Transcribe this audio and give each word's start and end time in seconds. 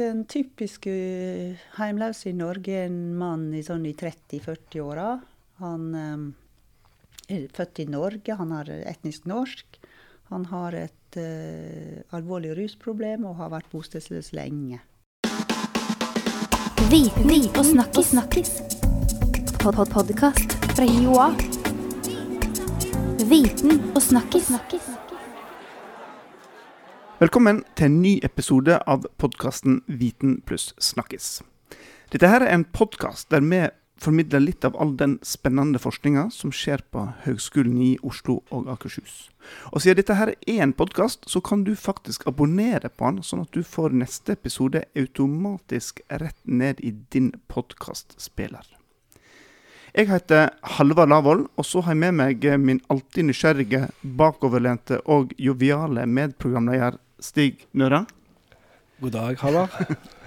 Den 0.00 0.22
typiske 0.24 0.92
heimløse 1.76 2.30
i 2.30 2.36
Norge 2.36 2.72
er 2.72 2.86
en 2.88 3.10
mann 3.20 3.50
i 3.52 3.60
sånn 3.64 3.82
i 3.84 3.92
30-40-åra. 3.98 5.08
Han 5.60 5.82
um, 5.92 6.22
er 7.28 7.44
født 7.52 7.82
i 7.82 7.86
Norge, 7.90 8.36
han 8.38 8.54
er 8.56 8.70
etnisk 8.88 9.26
norsk. 9.28 9.76
Han 10.30 10.46
har 10.48 10.78
et 10.78 11.18
uh, 11.20 12.00
alvorlig 12.16 12.54
rusproblem 12.56 13.26
og 13.28 13.36
har 13.42 13.52
vært 13.52 13.68
bostedsløs 13.74 14.32
lenge. 14.38 14.80
Viten 16.88 17.50
og 17.50 17.64
snakkis. 17.74 18.14
snakkis. 18.14 18.56
Pod 19.60 19.74
-pod 19.74 19.92
Podkast 19.98 20.56
fra 20.72 20.88
Joa. 20.88 21.28
Viten 23.28 23.84
og 23.92 24.02
snakkis. 24.02 24.48
Velkommen 27.20 27.58
til 27.76 27.90
en 27.90 27.96
ny 28.00 28.10
episode 28.24 28.78
av 28.88 29.02
podkasten 29.20 29.82
Viten 30.00 30.38
pluss 30.48 30.70
snakkis. 30.80 31.42
Dette 32.14 32.30
her 32.32 32.40
er 32.40 32.54
en 32.54 32.62
podkast 32.64 33.26
der 33.28 33.42
vi 33.44 33.58
formidler 34.00 34.40
litt 34.40 34.64
av 34.64 34.78
all 34.80 34.94
den 34.96 35.18
spennende 35.20 35.76
forskninga 35.82 36.30
som 36.32 36.48
skjer 36.48 36.80
på 36.88 37.02
Høgskolen 37.26 37.76
i 37.84 37.90
Oslo 38.00 38.38
og 38.48 38.70
Akershus. 38.72 39.28
Og 39.68 39.84
siden 39.84 40.00
dette 40.00 40.16
her 40.16 40.32
er 40.32 40.62
en 40.64 40.72
podkast, 40.72 41.28
så 41.28 41.44
kan 41.44 41.66
du 41.68 41.74
faktisk 41.76 42.24
abonnere 42.24 42.88
på 42.88 43.12
den, 43.12 43.20
sånn 43.20 43.44
at 43.44 43.52
du 43.52 43.60
får 43.68 43.92
neste 44.00 44.38
episode 44.40 44.86
automatisk 44.96 46.00
rett 46.08 46.40
ned 46.48 46.80
i 46.80 46.94
din 47.12 47.34
podkastspiller. 47.52 48.64
Jeg 49.92 50.08
heter 50.08 50.54
Halvard 50.78 51.12
Lavoll, 51.12 51.44
og 51.58 51.68
så 51.68 51.84
har 51.84 51.92
jeg 51.92 52.00
med 52.06 52.16
meg 52.16 52.48
min 52.64 52.80
alltid 52.88 53.28
nysgjerrige, 53.28 53.84
bakoverlente 54.00 55.02
og 55.04 55.36
joviale 55.36 56.08
medprogramleder 56.08 56.96
Stig 57.20 57.66
Nøra. 57.76 58.04
God 59.00 59.10
dag, 59.12 59.36
Halvard. 59.40 59.70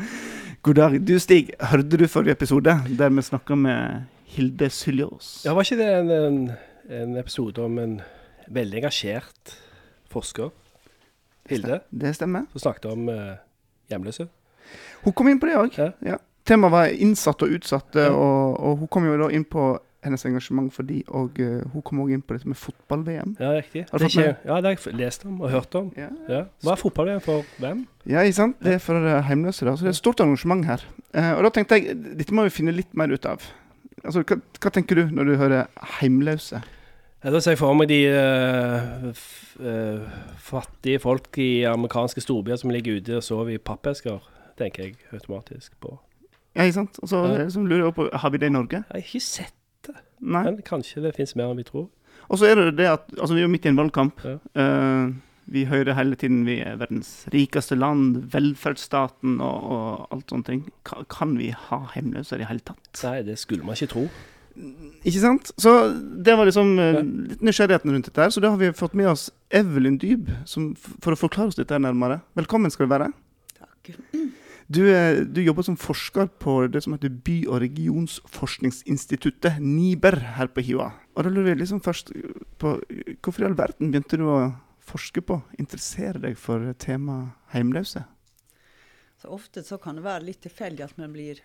God 0.65 0.75
dag. 0.75 0.97
Du 1.07 1.15
Stig, 1.19 1.51
hørte 1.59 1.97
du 1.99 2.07
forrige 2.09 2.35
episode 2.37 2.73
der 2.97 3.09
vi 3.13 3.21
snakka 3.25 3.55
med 3.57 4.03
Hilde 4.33 4.69
Syljås? 4.73 5.43
Ja, 5.45 5.53
var 5.53 5.65
ikke 5.65 5.77
det 5.81 5.89
en, 5.99 6.11
en, 6.11 6.37
en 6.89 7.17
episode 7.21 7.61
om 7.65 7.77
en 7.81 7.95
veldig 8.53 8.81
engasjert 8.83 9.55
forsker? 10.13 10.51
Hilde, 11.49 11.81
Det 11.91 12.13
stemmer. 12.15 12.45
som 12.53 12.63
snakket 12.69 12.85
om 12.93 13.09
eh, 13.11 13.33
hjemløse. 13.91 14.27
Hun 15.03 15.13
kom 15.13 15.27
inn 15.27 15.41
på 15.41 15.49
det 15.49 15.57
òg. 15.59 15.73
Ja. 15.77 15.89
Ja. 16.13 16.17
Temaet 16.47 16.71
var 16.73 16.91
innsatte 16.91 17.45
og 17.47 17.57
utsatte, 17.57 18.05
Ja. 18.07 18.13
og, 18.15 18.57
og 18.59 18.77
hun 18.81 18.87
kom 18.91 19.05
jo 19.07 19.17
da 19.19 19.27
inn 19.35 19.43
på 19.47 19.73
hennes 20.03 20.25
engasjement 20.27 20.69
for 20.73 20.87
de, 20.87 21.01
og 21.07 21.39
uh, 21.39 21.61
hun 21.73 21.85
kom 21.85 22.01
òg 22.03 22.13
inn 22.15 22.21
på 22.25 22.35
dette 22.37 22.49
med 22.49 22.59
fotball-VM. 22.59 23.35
Ja, 23.39 23.53
riktig. 23.57 23.85
Har 23.91 24.03
Det 24.03 24.11
ikke, 24.11 24.35
ja, 24.45 24.59
det 24.61 24.71
har 24.71 24.77
jeg 24.77 24.99
lest 24.99 25.25
om 25.25 25.41
og 25.41 25.49
hørt 25.53 25.75
om. 25.79 25.89
Ja. 25.97 26.09
Ja. 26.29 26.43
Hva 26.63 26.75
er 26.75 26.83
fotball-VM 26.83 27.23
for 27.23 27.47
hvem? 27.63 27.87
ja, 28.05 28.21
ikke 28.21 28.39
sant? 28.41 28.59
Det 28.63 28.77
er 28.77 28.83
for 28.83 28.99
uh, 28.99 29.21
heimløse, 29.27 29.65
da. 29.65 29.75
Så 29.75 29.87
det 29.87 29.93
er 29.93 29.97
et 29.97 30.01
stort 30.03 30.23
engasjement 30.23 30.65
her. 30.67 30.85
Uh, 31.15 31.33
og 31.37 31.43
da 31.47 31.53
tenkte 31.57 31.79
jeg 31.79 31.97
dette 32.19 32.35
må 32.35 32.47
vi 32.47 32.55
finne 32.55 32.75
litt 32.75 32.93
mer 32.97 33.11
ut 33.13 33.25
av. 33.29 33.43
Altså, 34.03 34.23
hva, 34.27 34.39
hva 34.59 34.71
tenker 34.73 34.99
du 34.99 35.13
når 35.15 35.29
du 35.29 35.35
hører 35.39 35.91
heimløse? 35.99 36.63
Ja, 37.23 37.31
da 37.31 37.39
ser 37.39 37.55
jeg 37.55 37.61
for 37.61 37.75
meg 37.79 37.87
de 37.87 38.01
uh, 38.11 39.05
eh, 39.63 40.15
fattige 40.43 40.99
folk 40.99 41.37
i 41.39 41.63
amerikanske 41.69 42.19
storbyer 42.21 42.59
som 42.59 42.73
ligger 42.73 42.99
ute 42.99 43.15
og 43.15 43.23
sover 43.23 43.53
i 43.55 43.61
pappesker, 43.63 44.19
tenker 44.59 44.89
jeg 44.89 44.97
automatisk 45.15 45.77
på. 45.79 45.95
Ja, 46.53 46.65
ikke 46.67 46.81
sant? 46.81 46.99
Og 46.99 47.09
så 47.09 47.23
Ja. 47.23 47.45
er 47.45 47.63
lurer 47.63 47.85
jeg 47.85 47.95
på, 47.95 48.09
har 48.13 48.29
vi 48.29 48.37
det 48.37 48.47
i 48.51 48.53
Norge? 48.57 48.83
Jeg 48.83 48.85
har 48.91 48.99
ikke 48.99 49.19
sett 49.23 49.55
det, 49.89 49.99
Nei. 50.19 50.45
men 50.47 50.63
kanskje 50.65 51.03
det 51.03 51.13
finnes 51.17 51.35
mer 51.39 51.51
enn 51.51 51.61
vi 51.61 51.67
tror. 51.67 51.89
Og 52.29 52.39
så 52.39 52.49
er 52.49 52.59
det 52.59 52.77
det 52.79 52.89
at 52.91 53.05
altså, 53.17 53.35
vi 53.35 53.43
er 53.43 53.51
midt 53.51 53.67
i 53.67 53.71
en 53.73 53.79
valgkamp. 53.79 54.23
Ja. 54.25 54.37
Uh, 54.55 55.13
vi 55.53 55.65
hører 55.67 55.97
hele 55.97 56.15
tiden 56.15 56.45
vi 56.47 56.61
er 56.63 56.77
verdens 56.79 57.25
rikeste 57.33 57.75
land, 57.75 58.21
velferdsstaten 58.31 59.41
og, 59.43 59.65
og 59.75 60.13
alt 60.15 60.31
sånne 60.31 60.47
ting. 60.47 60.61
Ka, 60.87 61.01
kan 61.11 61.35
vi 61.39 61.51
ha 61.51 61.81
hjemløse 61.95 62.37
i 62.37 62.43
det 62.43 62.47
hele 62.47 62.63
tatt? 62.63 62.93
Nei, 63.03 63.17
det 63.27 63.35
skulle 63.41 63.67
man 63.67 63.75
ikke 63.75 63.91
tro. 63.91 64.05
Ikke 65.01 65.19
sant? 65.19 65.49
Så 65.59 65.73
det 66.23 66.37
var 66.37 66.47
liksom 66.47 66.75
uh, 66.79 67.01
litt 67.33 67.43
nysgjerrigheten 67.43 67.91
rundt 67.91 68.07
dette 68.07 68.23
her. 68.23 68.31
Så 68.33 68.43
da 68.43 68.53
har 68.53 68.61
vi 68.61 68.71
fått 68.77 68.95
med 68.97 69.11
oss 69.11 69.27
Evelyn 69.53 69.99
Dyb 70.01 70.31
som, 70.49 70.71
for 70.77 71.15
å 71.15 71.19
forklare 71.19 71.51
oss 71.51 71.59
dette 71.59 71.75
her 71.75 71.83
nærmere. 71.83 72.21
Velkommen 72.39 72.71
skal 72.73 72.87
du 72.87 72.95
være. 72.95 73.11
Takk. 73.59 73.93
Du, 74.67 74.83
eh, 74.87 75.23
du 75.25 75.41
jobber 75.43 75.65
som 75.65 75.77
forsker 75.77 76.29
på 76.39 76.67
det 76.71 76.83
som 76.83 76.93
heter 76.95 77.09
By- 77.09 77.47
og 77.49 77.61
regionsforskningsinstituttet, 77.63 79.59
NIBER, 79.59 80.19
her 80.37 80.47
på 80.47 80.63
Hiva. 80.63 80.91
Og 81.15 81.23
da 81.25 81.29
lurer 81.29 81.53
jeg 81.53 81.63
liksom 81.63 81.81
først 81.83 82.13
på 82.61 82.77
hvorfor 83.21 83.43
i 83.43 83.47
all 83.49 83.57
verden 83.59 83.91
begynte 83.91 84.17
du 84.17 84.25
å 84.31 84.53
forske 84.83 85.23
på, 85.23 85.41
interessere 85.59 86.21
deg 86.23 86.37
for 86.39 86.73
temaet 86.79 87.35
heimløse? 87.53 88.05
Så 89.19 89.31
ofte 89.31 89.63
så 89.63 89.77
kan 89.79 89.95
det 89.95 90.03
være 90.03 90.27
litt 90.27 90.41
tilfeldig 90.43 90.83
at 90.83 90.97
man 90.99 91.13
blir 91.13 91.39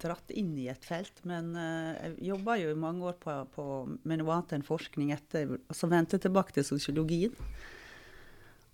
dratt 0.00 0.30
inn 0.34 0.54
i 0.58 0.68
et 0.72 0.84
felt. 0.84 1.20
Men 1.28 1.54
eh, 1.56 1.96
jeg 1.96 2.30
jobba 2.32 2.58
jo 2.60 2.72
i 2.72 2.78
mange 2.78 3.04
år 3.10 3.18
på, 3.22 3.34
på, 3.54 3.64
med 4.02 4.20
noe 4.20 4.36
annet 4.36 4.56
enn 4.58 4.66
forskning 4.66 5.12
etter, 5.14 5.56
og 5.58 5.76
så 5.76 5.90
vendte 5.90 6.18
jeg 6.18 6.26
tilbake 6.26 6.56
til 6.56 6.66
sosiologien. 6.66 7.34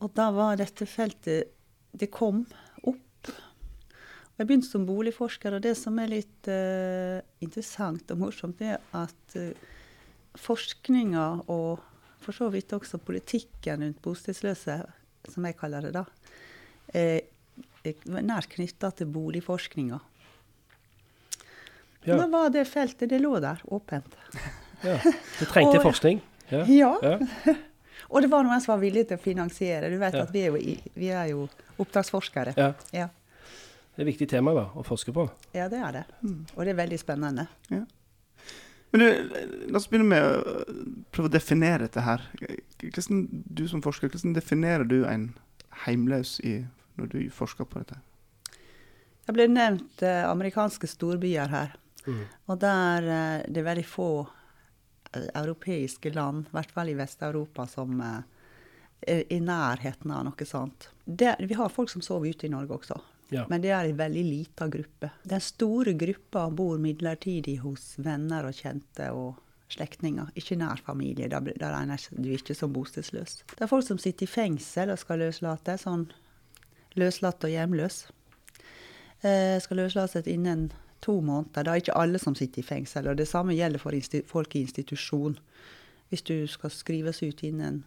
Og 0.02 0.12
da 0.16 0.30
var 0.34 0.58
dette 0.58 0.86
feltet 0.90 1.52
Det 1.94 2.08
kom 2.10 2.40
jeg 4.38 4.48
begynte 4.48 4.66
som 4.66 4.86
boligforsker, 4.88 5.54
og 5.54 5.62
det 5.62 5.76
som 5.78 5.98
er 6.02 6.10
litt 6.10 6.48
uh, 6.50 7.20
interessant 7.44 8.10
og 8.10 8.18
morsomt, 8.24 8.62
er 8.66 8.80
at 8.98 9.36
uh, 9.38 9.52
forskninga 10.34 11.26
og 11.52 11.82
for 12.24 12.32
så 12.34 12.48
vidt 12.50 12.72
også 12.72 12.98
politikken 13.04 13.84
rundt 13.84 14.00
bostedsløse, 14.02 14.78
som 15.30 15.46
jeg 15.46 15.56
kaller 15.60 15.84
det 15.84 15.92
da, 15.94 16.04
eh, 16.96 17.20
er 17.84 18.24
nært 18.24 18.48
knytta 18.54 18.90
til 18.96 19.10
boligforskninga. 19.12 19.98
Ja. 22.04 22.16
Da 22.16 22.26
var 22.32 22.50
det 22.52 22.64
feltet, 22.68 23.10
det 23.12 23.20
lå 23.20 23.36
der, 23.44 23.60
åpent. 23.72 24.16
Ja. 24.84 24.96
Det 25.04 25.48
trengte 25.52 25.78
Og- 25.80 25.84
forskning. 25.84 26.20
Ja. 26.50 26.64
Ja. 26.68 26.90
Ja. 27.02 27.54
Og 28.14 28.20
det 28.22 28.28
var 28.30 28.44
noen 28.44 28.60
som 28.60 28.74
var 28.74 28.82
villig 28.82 29.06
til 29.08 29.16
å 29.16 29.22
finansiere. 29.22 29.88
Du 29.90 29.96
vet 29.98 30.16
at 30.20 30.32
vi 30.32 30.42
er 30.44 30.52
jo, 30.52 30.74
vi 30.94 31.08
er 31.08 31.30
jo 31.32 31.46
oppdragsforskere. 31.80 32.52
ja. 32.92 33.08
Ja. 33.94 33.96
Det 33.96 34.02
er 34.02 34.08
et 34.08 34.12
viktig 34.12 34.26
tema 34.32 34.54
da, 34.56 34.64
å 34.74 34.82
forske 34.82 35.14
på. 35.14 35.28
ja, 35.54 35.68
det 35.70 35.78
er 35.78 35.92
det. 35.94 36.04
Og 36.56 36.64
det 36.64 36.72
er 36.72 36.80
veldig 36.80 36.98
spennende. 36.98 37.46
Men 38.94 39.02
du, 39.02 39.06
la 39.70 39.78
oss 39.78 39.86
begynne 39.90 40.06
med 40.10 40.24
å 40.24 40.64
prøve 41.14 41.30
å 41.30 41.34
definere 41.34 41.86
dette 41.86 42.02
her. 42.02 42.26
Hvordan, 42.82 43.24
du 43.30 43.64
som 43.70 43.82
forsker, 43.82 44.10
hvordan 44.10 44.34
definerer 44.34 44.86
du 44.86 45.04
en 45.06 45.28
heimløs 45.86 46.40
i, 46.42 46.60
når 46.98 47.14
du 47.14 47.20
forsker 47.34 47.66
på 47.70 47.82
dette? 47.82 48.00
Det 49.24 49.32
ble 49.34 49.46
nevnt 49.48 50.02
eh, 50.04 50.26
amerikanske 50.28 50.90
storbyer 50.90 51.54
her. 51.54 51.78
Og 52.46 52.58
der 52.60 53.08
eh, 53.08 53.44
det 53.48 53.62
er 53.62 53.68
veldig 53.70 53.86
få 53.88 54.08
eh, 55.14 55.30
europeiske 55.40 56.12
land, 56.14 56.48
i 56.50 56.56
hvert 56.58 56.74
fall 56.74 56.90
i 56.92 56.96
Vest-Europa, 56.98 57.66
som 57.70 58.00
eh, 58.04 58.20
er 59.14 59.24
i 59.32 59.40
nærheten 59.40 60.12
av 60.12 60.26
noe 60.26 60.48
sånt. 60.48 60.90
Det, 61.04 61.36
vi 61.40 61.56
har 61.56 61.72
folk 61.72 61.90
som 61.92 62.04
sover 62.04 62.30
ute 62.34 62.48
i 62.48 62.52
Norge 62.52 62.78
også, 62.78 63.00
Ja. 63.32 63.46
men 63.48 63.62
det 63.64 63.70
er 63.72 63.88
en 63.88 63.96
veldig 63.98 64.24
liten 64.24 64.70
gruppe. 64.70 65.08
Den 65.24 65.40
store 65.40 65.94
gruppa 65.98 66.48
bor 66.50 66.78
midlertidig 66.78 67.56
hos 67.62 67.94
venner 67.98 68.46
og 68.46 68.54
kjente 68.54 69.08
og 69.16 69.40
slektninger, 69.72 70.28
ikke 70.38 70.58
nær 70.60 70.82
familie. 70.84 71.30
Da, 71.32 71.40
regner 71.40 72.02
du 72.12 72.28
ikke 72.34 72.54
som 72.54 72.74
bostedsløs. 72.74 73.40
Det 73.54 73.64
er 73.64 73.70
folk 73.70 73.86
som 73.86 73.98
sitter 73.98 74.28
i 74.28 74.30
fengsel 74.30 74.92
og 74.92 75.00
skal 75.00 75.24
løslate, 75.24 75.78
sånn 75.80 76.08
løslatt 77.00 77.46
og 77.48 77.50
hjemløs 77.50 78.04
eh, 79.24 79.60
skal 79.60 79.80
løslates 79.82 80.28
innen 80.30 80.68
to 81.04 81.20
måneder. 81.20 81.64
Det 81.64 81.72
er 81.72 81.82
ikke 81.82 81.98
alle 82.00 82.20
som 82.22 82.36
sitter 82.38 82.62
i 82.62 82.66
fengsel. 82.66 83.08
og 83.08 83.16
Det 83.16 83.28
samme 83.28 83.56
gjelder 83.56 83.78
for 83.78 83.92
folk 84.26 84.56
i 84.56 84.64
institusjon. 84.64 85.38
Hvis 86.08 86.22
du 86.22 86.46
skal 86.46 86.70
skrives 86.70 87.22
ut 87.22 87.42
innen 87.42 87.84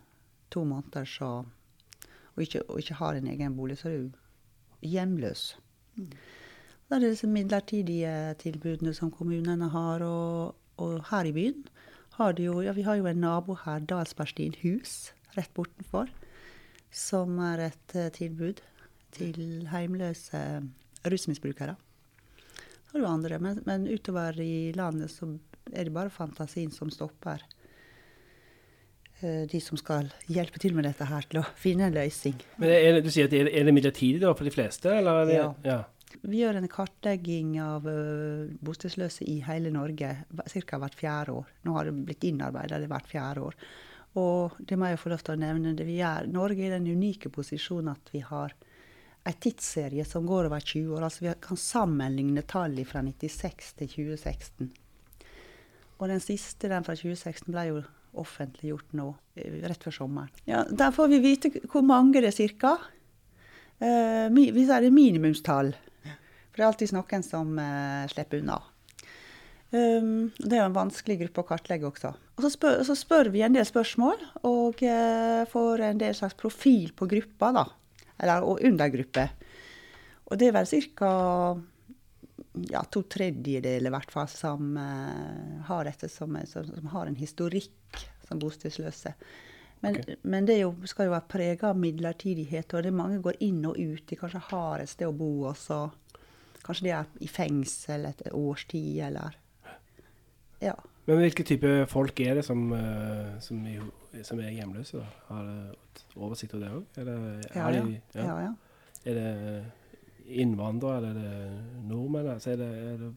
to 0.51 0.63
måneder 0.63 1.05
så, 1.05 1.45
og, 2.35 2.41
ikke, 2.41 2.61
og 2.69 2.79
ikke 2.79 2.93
har 2.93 3.15
en 3.15 3.27
egen 3.27 3.55
bolig, 3.55 3.77
så 3.77 3.89
er 3.89 3.97
du 3.97 4.11
hjemløs. 4.85 5.55
Det 5.97 6.95
er 6.95 7.03
disse 7.03 7.27
midlertidige 7.27 8.35
tilbudene 8.41 8.93
som 8.95 9.11
kommunene 9.11 9.69
har. 9.73 10.03
Og, 10.05 10.55
og 10.77 11.01
her 11.09 11.27
i 11.27 11.33
byen 11.35 11.65
har 12.17 12.33
de 12.37 12.47
jo 12.47 12.61
ja, 12.65 12.73
Vi 12.73 12.85
har 12.85 12.95
jo 12.95 13.09
en 13.09 13.21
nabo 13.21 13.57
her, 13.65 13.79
Dalsbergstien 13.79 14.55
hus, 14.63 15.11
rett 15.37 15.53
bortenfor, 15.53 16.09
som 16.91 17.37
er 17.43 17.67
et 17.67 17.95
eh, 17.95 18.09
tilbud 18.13 18.61
til 19.13 19.67
heimløse 19.71 20.41
rusmisbrukere. 21.05 21.75
Så 22.87 22.95
har 22.95 23.03
du 23.03 23.09
andre, 23.09 23.39
men, 23.39 23.61
men 23.65 23.87
utover 23.87 24.39
i 24.41 24.71
landet 24.75 25.11
så 25.11 25.29
er 25.73 25.87
det 25.87 25.93
bare 25.93 26.13
fantasien 26.13 26.71
som 26.71 26.89
stopper 26.93 27.43
de 29.21 29.59
som 29.63 29.79
skal 29.79 30.11
hjelpe 30.29 30.59
til 30.61 30.75
med 30.77 30.85
dette 30.85 31.05
her, 31.09 31.25
til 31.25 31.41
å 31.41 31.45
finne 31.57 31.87
en 31.87 31.95
løsning. 31.95 32.35
Men 32.61 32.73
er 32.75 32.97
det, 32.97 33.05
du 33.07 33.09
sier 33.13 33.29
at 33.29 33.33
er 33.33 33.47
det, 33.47 33.53
er 33.57 33.65
det 33.65 33.73
midlertidig 33.73 34.19
da 34.21 34.33
for 34.37 34.45
de 34.45 34.53
fleste, 34.53 34.91
eller? 34.93 35.23
Er 35.23 35.29
det, 35.29 35.37
Ja. 35.39 35.47
ja. 35.65 35.79
Vi 36.23 36.39
gjør 36.39 36.57
en 36.59 36.69
kartlegging 36.71 37.57
av 37.61 37.85
uh, 37.85 38.47
bostedsløse 38.63 39.25
i 39.27 39.39
hele 39.45 39.69
Norge 39.73 40.13
ca. 40.23 40.79
hvert 40.79 40.95
fjerde 40.97 41.35
år. 41.35 41.51
Nå 41.67 41.75
har 41.75 41.89
det 41.89 42.05
blitt 42.07 42.23
innarbeida 42.27 42.79
hvert 42.87 43.09
fjerde 43.11 43.43
år. 43.49 43.57
Og 44.17 44.55
det 44.59 44.77
må 44.79 44.89
jeg 44.89 45.01
få 45.01 45.11
lov 45.11 45.21
til 45.25 45.35
å 45.35 45.41
nevne. 45.41 45.75
Det 45.77 45.85
vi 45.85 45.99
gjør. 45.99 46.29
Norge 46.31 46.63
er 46.63 46.71
i 46.71 46.77
den 46.77 46.89
unike 46.89 47.29
posisjonen 47.33 47.93
at 47.93 48.09
vi 48.13 48.23
har 48.25 48.55
en 49.27 49.39
tidsserie 49.43 50.05
som 50.07 50.25
går 50.25 50.47
over 50.47 50.63
20 50.63 50.95
år. 50.95 51.05
Altså 51.05 51.25
vi 51.27 51.35
kan 51.43 51.59
sammenligne 51.59 52.43
tallene 52.47 52.87
fra 52.87 53.03
96 53.05 53.73
til 53.81 53.91
2016. 53.93 54.71
Og 55.97 56.09
den 56.09 56.21
siste, 56.23 56.69
den 56.69 56.85
fra 56.85 56.95
2016, 56.95 57.51
ble 57.51 57.67
jo 57.71 57.83
offentliggjort 58.17 58.93
nå, 58.97 59.09
eh, 59.35 59.59
rett 59.67 59.83
før 59.83 59.95
sommeren. 59.95 60.29
Ja, 60.45 60.63
Der 60.63 60.91
får 60.91 61.09
vi 61.11 61.19
vite 61.19 61.51
hvor 61.67 61.83
mange 61.85 62.21
det 62.21 62.31
er 62.31 62.37
cirka. 62.37 62.77
Eh, 63.79 64.29
vi 64.33 64.49
sier 64.53 64.81
det 64.81 64.89
er 64.89 64.95
minimumstall. 64.95 65.73
For 66.03 66.57
det 66.57 66.65
er 66.65 66.71
alltid 66.71 66.93
noen 66.95 67.23
som 67.23 67.59
eh, 67.61 68.07
slipper 68.09 68.41
unna. 68.41 68.61
Um, 69.67 70.29
det 70.39 70.55
er 70.55 70.61
jo 70.61 70.69
en 70.69 70.77
vanskelig 70.77 71.17
gruppe 71.19 71.43
å 71.43 71.47
kartlegge 71.49 71.89
også. 71.89 72.13
Og 72.37 72.45
så 72.45 72.51
spør, 72.53 72.77
så 72.87 72.95
spør 72.95 73.29
vi 73.33 73.41
en 73.43 73.55
del 73.57 73.65
spørsmål, 73.67 74.21
og 74.47 74.79
eh, 74.85 75.43
får 75.51 75.83
en 75.89 75.99
del 75.99 76.15
slags 76.15 76.37
profil 76.39 76.93
på 76.95 77.07
gruppa, 77.11 77.51
da. 77.51 77.65
Eller 78.17 78.47
og 78.47 78.63
undergrupper. 78.65 79.33
Og 80.31 80.39
det 80.39 80.49
er 80.49 80.55
vel 80.55 80.69
ca. 80.95 81.11
Ja, 82.71 82.81
to 82.91 83.03
tredjedeler 83.03 83.89
i 83.89 83.93
hvert 83.93 84.11
fall 84.13 84.27
som 84.31 84.77
eh, 84.77 85.61
har 85.67 85.83
dette 85.89 86.09
som, 86.09 86.35
en- 86.35 86.47
som, 86.49 86.65
som 86.67 86.87
har 86.93 87.07
en 87.11 87.15
historikk 87.19 88.01
som 88.27 88.39
bostedsløse. 88.41 89.13
Men, 89.81 89.99
okay. 89.99 90.15
men 90.23 90.45
det 90.49 90.55
jo, 90.59 90.71
skal 90.89 91.05
jo 91.07 91.13
være 91.13 91.29
prega 91.29 91.69
av 91.69 91.77
midlertidighet, 91.77 92.73
og 92.73 92.81
det 92.83 92.89
er 92.89 92.97
mange 92.97 93.19
går 93.21 93.37
inn 93.45 93.59
og 93.69 93.77
ut. 93.77 94.03
De 94.09 94.17
kanskje 94.17 94.41
har 94.49 94.81
et 94.81 94.89
sted 94.89 95.05
å 95.07 95.13
bo, 95.13 95.29
og 95.51 95.57
så 95.61 95.83
kanskje 96.65 96.87
de 96.87 96.93
er 96.97 97.11
i 97.23 97.29
fengsel 97.29 98.07
et 98.09 98.23
årstid, 98.33 98.97
eller 99.11 99.37
Ja. 100.59 100.73
Men 101.07 101.21
hvilke 101.21 101.45
type 101.47 101.69
folk 101.87 102.19
er 102.19 102.35
det 102.35 102.43
som, 102.43 102.65
eh, 102.75 103.37
som, 103.39 103.61
som 104.27 104.39
er 104.43 104.49
hjemløse? 104.57 104.97
da? 104.99 105.05
Har 105.29 105.45
du 105.45 106.17
oversikt 106.19 106.55
over 106.57 106.65
det 106.65 106.73
òg? 106.73 106.83
Ja, 107.55 107.69
ja. 107.71 107.83
de- 107.85 108.01
ja. 108.17 108.25
ja, 108.25 108.39
ja. 108.47 108.55
Er 109.07 109.13
det 109.15 109.27
innvandrere, 110.27 110.97
eller 110.97 111.09
er 111.09 111.49
det 111.49 111.83
nordmenn? 111.87 112.29
Altså 112.33 112.53
er 112.53 112.61
det, 112.61 112.69
er 112.91 113.01
det, 113.01 113.11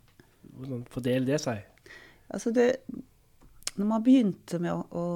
hvordan 0.56 0.82
fordeler 0.90 1.26
det 1.26 1.38
seg? 1.42 1.88
Altså 2.30 2.52
det, 2.54 2.68
når 3.74 3.88
man 3.88 4.04
begynte 4.06 4.60
med 4.62 4.74
å, 4.74 4.84
å 4.90 5.06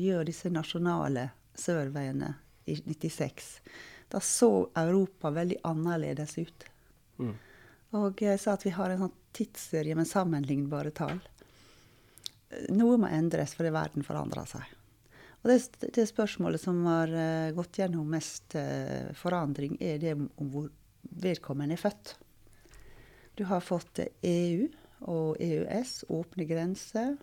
gjøre 0.00 0.26
disse 0.28 0.50
nasjonale 0.52 1.28
surveyene 1.56 2.32
i 2.66 2.76
96, 2.82 3.52
da 4.10 4.22
så 4.22 4.50
Europa 4.78 5.30
veldig 5.34 5.60
annerledes 5.66 6.36
ut. 6.38 6.66
Mm. 7.18 7.34
Og 7.96 8.22
jeg 8.22 8.40
sa 8.42 8.56
at 8.56 8.66
vi 8.66 8.74
har 8.74 8.92
en 8.92 9.06
sånn 9.06 9.16
tidsserie 9.36 9.96
med 9.98 10.08
sammenlignbare 10.10 10.92
tall. 10.94 11.20
Noe 12.74 12.98
må 13.00 13.10
endres 13.10 13.54
fordi 13.56 13.72
verden 13.74 14.06
forandrer 14.06 14.48
seg. 14.50 14.74
Og 15.42 15.50
det, 15.50 15.90
det 15.94 16.06
spørsmålet 16.08 16.58
som 16.58 16.78
har 16.88 17.10
eh, 17.12 17.52
gått 17.54 17.78
gjennom 17.78 18.08
mest 18.10 18.56
eh, 18.58 19.12
forandring, 19.14 19.76
er 19.78 20.00
det 20.02 20.16
om 20.16 20.26
om 20.42 20.48
hvor 20.50 20.70
vedkommende 21.10 21.76
er 21.76 21.82
født. 21.82 22.16
Du 23.36 23.44
har 23.44 23.60
fått 23.60 24.00
EU 24.22 24.68
og 25.06 25.36
EØS, 25.42 26.06
åpne 26.08 26.46
grenser. 26.48 27.16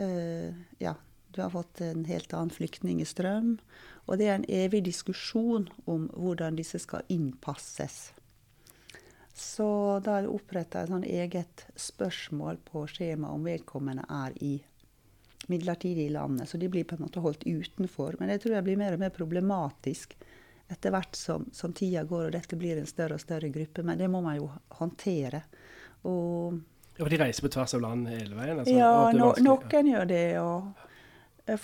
Uh, 0.00 0.56
ja, 0.80 0.94
du 1.30 1.42
har 1.42 1.50
fått 1.52 1.82
en 1.84 2.06
helt 2.08 2.32
annen 2.34 2.54
flyktningstrøm. 2.54 3.58
Og 4.08 4.18
det 4.18 4.30
er 4.30 4.38
en 4.38 4.48
evig 4.48 4.82
diskusjon 4.88 5.68
om 5.86 6.08
hvordan 6.16 6.56
disse 6.58 6.80
skal 6.82 7.04
innpasses. 7.12 8.10
Så 9.36 10.00
da 10.04 10.18
er 10.18 10.26
det 10.26 10.32
oppretta 10.34 10.82
et 10.82 10.90
sånn 10.90 11.06
eget 11.06 11.64
spørsmål 11.78 12.58
på 12.66 12.82
skjemaet 12.90 13.36
om 13.36 13.46
vedkommende 13.46 14.04
er 14.10 14.34
i 14.42 14.56
midlertidig 15.50 16.08
i 16.08 16.14
landet. 16.14 16.48
Så 16.50 16.58
de 16.58 16.68
blir 16.68 16.84
på 16.84 16.98
en 16.98 17.06
måte 17.06 17.22
holdt 17.22 17.46
utenfor. 17.46 18.18
Men 18.18 18.32
det 18.32 18.40
tror 18.42 18.58
jeg 18.58 18.66
blir 18.66 18.80
mer 18.80 18.96
og 18.96 19.02
mer 19.04 19.14
problematisk 19.14 20.16
etter 20.70 20.92
hvert 20.94 21.16
som, 21.18 21.46
som 21.52 21.72
tida 21.76 22.04
går 22.06 22.28
og 22.28 22.34
dette 22.34 22.58
blir 22.58 22.78
en 22.78 22.88
større 22.88 23.16
og 23.18 23.22
større 23.22 23.50
gruppe. 23.52 23.84
Men 23.86 23.98
det 23.98 24.10
må 24.10 24.22
man 24.24 24.38
jo 24.38 24.50
håndtere. 24.80 25.42
Og 26.06 26.60
Ja, 26.96 27.04
for 27.04 27.12
de 27.12 27.18
reiser 27.22 27.46
på 27.46 27.52
tvers 27.54 27.74
av 27.74 27.82
land 27.82 28.08
hele 28.10 28.36
veien? 28.36 28.58
Altså, 28.60 28.74
ja, 28.76 29.10
no, 29.16 29.32
noen 29.40 29.88
gjør 29.88 30.08
det. 30.10 30.24
Og 30.42 30.86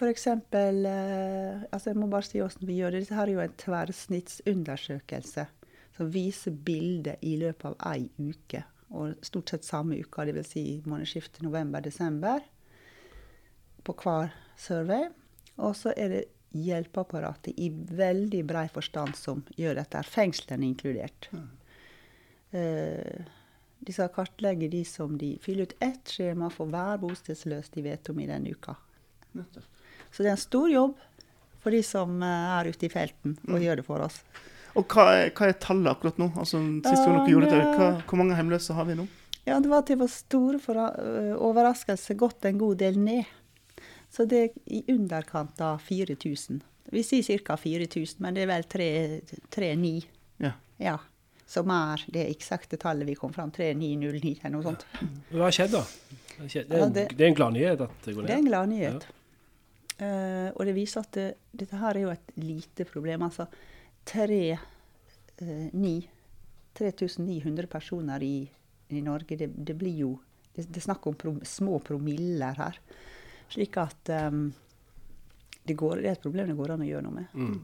eksempel 0.08 0.87
eh, 0.88 1.67
altså 1.70 1.91
Jeg 1.91 1.99
må 2.00 2.08
bare 2.11 2.26
si 2.26 2.41
hvordan 2.41 2.69
vi 2.69 2.79
gjør 2.81 2.94
det. 2.94 3.05
Dette 3.05 3.19
her 3.19 3.29
er 3.29 3.35
jo 3.35 3.44
en 3.44 3.58
tverrsnittsundersøkelse 3.62 5.47
som 5.97 6.11
viser 6.12 6.56
bildet 6.67 7.23
i 7.25 7.37
løpet 7.41 7.69
av 7.69 7.76
ei 7.94 8.09
uke. 8.19 8.62
Og 8.97 9.17
stort 9.25 9.50
sett 9.50 9.67
samme 9.67 9.99
uka, 9.99 10.25
dvs. 10.29 10.50
Si 10.52 10.64
månedsskiftet 10.87 11.43
november-desember, 11.43 12.44
på 13.87 13.94
hver 14.02 14.35
survey. 14.61 15.09
Og 15.56 15.76
så 15.79 15.94
er 15.97 16.12
det 16.12 16.25
hjelpeapparatet 16.64 17.58
i 17.61 17.70
veldig 17.70 18.43
brei 18.49 18.67
forstand 18.73 19.17
som 19.19 19.43
gjør 19.58 19.81
dette, 19.81 20.03
fengslene 20.08 20.67
inkludert. 20.69 21.29
Eh, 22.56 23.25
de 23.87 23.93
skal 23.94 24.12
kartlegge 24.14 24.70
de 24.73 24.82
som 24.88 25.19
de 25.19 25.35
fyller 25.43 25.69
ut 25.69 25.76
ett 25.85 26.12
skjema 26.17 26.49
for 26.53 26.70
hver 26.73 27.00
bostedsløs 27.03 27.70
de 27.75 27.85
vet 27.85 28.11
om 28.11 28.20
i 28.23 28.29
denne 28.31 28.55
uka. 28.55 28.76
Så 30.11 30.23
det 30.23 30.31
er 30.31 30.37
en 30.37 30.41
stor 30.41 30.70
jobb 30.73 30.97
for 31.61 31.75
de 31.75 31.82
som 31.85 32.20
eh, 32.23 32.50
er 32.61 32.70
ute 32.70 32.88
i 32.88 32.93
felten 32.93 33.37
og 33.50 33.62
gjør 33.62 33.82
det 33.82 33.87
for 33.87 34.06
oss. 34.06 34.20
Og 34.76 34.85
hva 34.93 35.06
er, 35.14 35.31
hva 35.37 35.49
er 35.49 35.56
tallet 35.61 35.88
akkurat 35.93 36.19
nå? 36.20 36.31
Altså, 36.37 36.61
sist 36.85 37.06
uh, 37.09 37.23
gjorde 37.31 37.49
det, 37.49 37.62
hva, 37.79 37.88
hvor 38.05 38.20
mange 38.20 38.37
hjemløse 38.37 38.76
har 38.76 38.88
vi 38.88 38.99
nå? 38.99 39.06
Ja, 39.47 39.61
det 39.62 39.70
var 39.70 39.85
til 39.87 40.00
vår 40.00 40.11
store 40.11 40.59
ø, 40.99 41.37
overraskelse 41.47 42.17
gått 42.19 42.44
en 42.49 42.59
god 42.61 42.81
del 42.82 42.99
ned. 42.99 43.29
Så 44.11 44.25
det 44.29 44.38
er 44.44 44.49
i 44.67 44.85
underkant 44.93 45.61
av 45.61 45.79
4000. 45.82 46.61
Vi 46.93 47.03
sier 47.03 47.38
ca. 47.43 47.56
4000, 47.58 48.20
men 48.23 48.35
det 48.35 48.43
er 48.44 48.47
vel 48.47 48.62
3-9 48.70 50.05
Ja. 50.38 50.53
ja, 50.79 50.99
som 51.47 51.70
er 51.70 52.05
det 52.12 52.29
eksakte 52.31 52.79
tallet 52.79 53.06
vi 53.08 53.14
kom 53.19 53.32
fram 53.35 53.50
3909 53.50 54.38
eller 54.44 54.55
noe 54.56 54.62
sånt. 54.62 54.85
Hva 55.32 55.49
har 55.49 55.50
skjedd, 55.56 55.73
da? 55.73 55.82
Det 56.38 56.55
er, 56.56 56.64
Ja, 56.79 56.85
en- 56.85 56.93
det- 56.93 57.08
det 57.17 57.20
er 57.25 57.29
en 57.29 57.35
gladnyhet 57.35 57.81
at 57.81 57.91
det 58.05 58.14
går 58.14 58.23
ned. 58.23 58.26
Det 58.29 58.35
er 58.35 58.38
en 58.38 58.50
gladnyhet. 58.50 59.06
Uh, 59.99 60.50
og 60.55 60.67
det 60.67 60.75
viser 60.76 61.00
at 61.00 61.12
det, 61.12 61.37
dette 61.56 61.76
her 61.81 61.97
er 61.97 62.00
jo 62.02 62.11
et 62.11 62.32
lite 62.37 62.85
problem. 62.85 63.23
Altså 63.23 63.47
3, 64.05 64.59
uh, 65.43 65.70
9, 65.73 66.09
3900 66.75 67.67
personer 67.67 68.23
i, 68.23 68.50
i 68.91 69.00
Norge, 69.00 69.37
det, 69.41 69.49
det 69.64 69.76
blir 69.79 69.97
jo 70.05 70.19
Det, 70.56 70.64
det 70.73 70.79
er 70.81 70.87
snakk 70.87 71.06
om 71.06 71.14
pro, 71.14 71.35
små 71.44 71.79
promiller 71.85 72.55
her. 72.56 72.79
Slik 73.53 73.77
at 73.79 74.11
um, 74.27 74.49
det, 75.67 75.77
går, 75.79 76.03
det 76.03 76.11
er 76.11 76.19
et 76.19 76.25
problem 76.25 76.51
det 76.51 76.59
går 76.59 76.75
an 76.75 76.85
å 76.85 76.89
gjøre 76.89 77.07
noe 77.07 77.17
med. 77.21 77.37
Mm. 77.37 77.59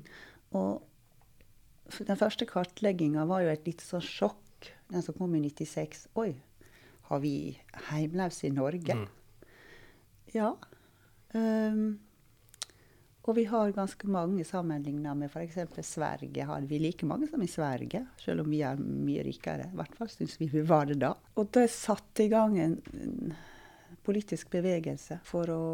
Og 0.59 1.99
den 2.07 2.21
første 2.21 2.47
kartlegginga 2.49 3.27
var 3.29 3.45
jo 3.45 3.53
et 3.53 3.67
lite 3.69 3.85
sånn 3.85 4.05
sjokk, 4.05 4.71
den 4.93 5.05
som 5.05 5.17
kom 5.19 5.35
i 5.37 5.43
96. 5.45 6.07
Oi, 6.21 6.31
har 7.11 7.21
vi 7.25 7.35
heimløse 7.91 8.49
i 8.49 8.55
Norge? 8.55 8.97
Mm. 8.97 9.51
Ja. 10.33 10.55
Um, 11.35 12.01
og 13.23 13.37
vi 13.39 13.45
har 13.47 13.71
ganske 13.75 14.09
mange 14.11 14.45
sammenligna 14.45 15.15
med 15.15 15.31
f.eks. 15.31 15.87
Sverige. 15.87 16.47
Har 16.49 16.65
vi 16.67 16.81
like 16.83 17.07
mange 17.07 17.29
som 17.31 17.43
i 17.43 17.51
Sverige, 17.51 18.07
selv 18.19 18.43
om 18.43 18.51
vi 18.51 18.65
er 18.67 18.81
mye 18.83 19.23
rikere. 19.23 19.69
I 19.71 19.79
hvert 19.79 19.95
fall 19.99 20.11
syns 20.11 20.35
vi 20.41 20.49
vi 20.51 20.65
var 20.67 20.89
det 20.91 20.99
da. 21.05 21.13
Og 21.39 21.53
det 21.55 21.69
satte 21.71 22.27
i 22.27 22.33
gang 22.33 22.59
en, 22.59 22.81
en 22.99 23.35
politisk 24.07 24.51
bevegelse 24.53 25.21
for 25.27 25.51
å 25.53 25.65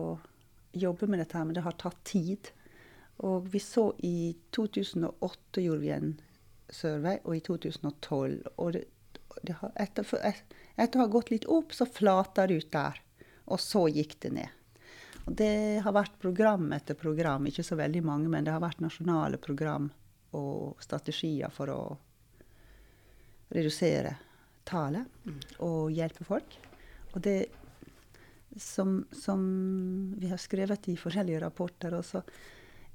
jobbe 0.77 1.09
med 1.09 1.23
dette 1.23 1.41
men 1.43 1.57
det 1.57 1.65
har 1.65 1.77
tatt 1.81 2.01
tid. 2.07 2.51
Og 3.27 3.49
vi 3.51 3.61
så 3.63 3.91
i 4.07 4.37
2008 4.55 5.65
gjorde 5.65 5.83
vi 5.83 5.91
en 5.95 6.13
survey, 6.69 7.19
og 7.25 7.37
i 7.37 7.43
2012. 7.47 8.37
Og 8.57 8.73
det, 8.77 8.85
det 9.43 9.57
har, 9.63 9.73
etter, 9.81 10.07
etter 10.77 11.01
å 11.01 11.07
ha 11.07 11.11
gått 11.11 11.33
litt 11.33 11.49
opp, 11.51 11.75
så 11.75 11.89
flata 11.89 12.47
det 12.47 12.61
ut 12.63 12.73
der. 12.75 13.01
Og 13.49 13.61
så 13.63 13.87
gikk 13.91 14.19
det 14.23 14.35
ned. 14.37 14.55
Og 15.25 15.35
det 15.37 15.81
har 15.85 15.97
vært 15.97 16.21
program 16.23 16.71
etter 16.77 16.97
program, 16.97 17.49
ikke 17.49 17.65
så 17.67 17.77
veldig 17.77 18.05
mange, 18.05 18.31
men 18.33 18.47
det 18.47 18.55
har 18.55 18.63
vært 18.65 18.81
nasjonale 18.85 19.41
program 19.41 19.91
og 20.37 20.81
strategier 20.85 21.53
for 21.53 21.73
å 21.73 21.81
redusere 23.53 24.15
tallet 24.69 25.61
og 25.65 25.93
hjelpe 25.93 26.25
folk. 26.29 26.59
Og 27.15 27.21
det 27.25 27.39
som, 28.59 29.01
som 29.13 29.41
vi 30.19 30.29
har 30.31 30.41
skrevet 30.41 30.89
i 30.93 30.97
forskjellige 30.99 31.41
rapporter 31.45 31.97
også, 31.99 32.23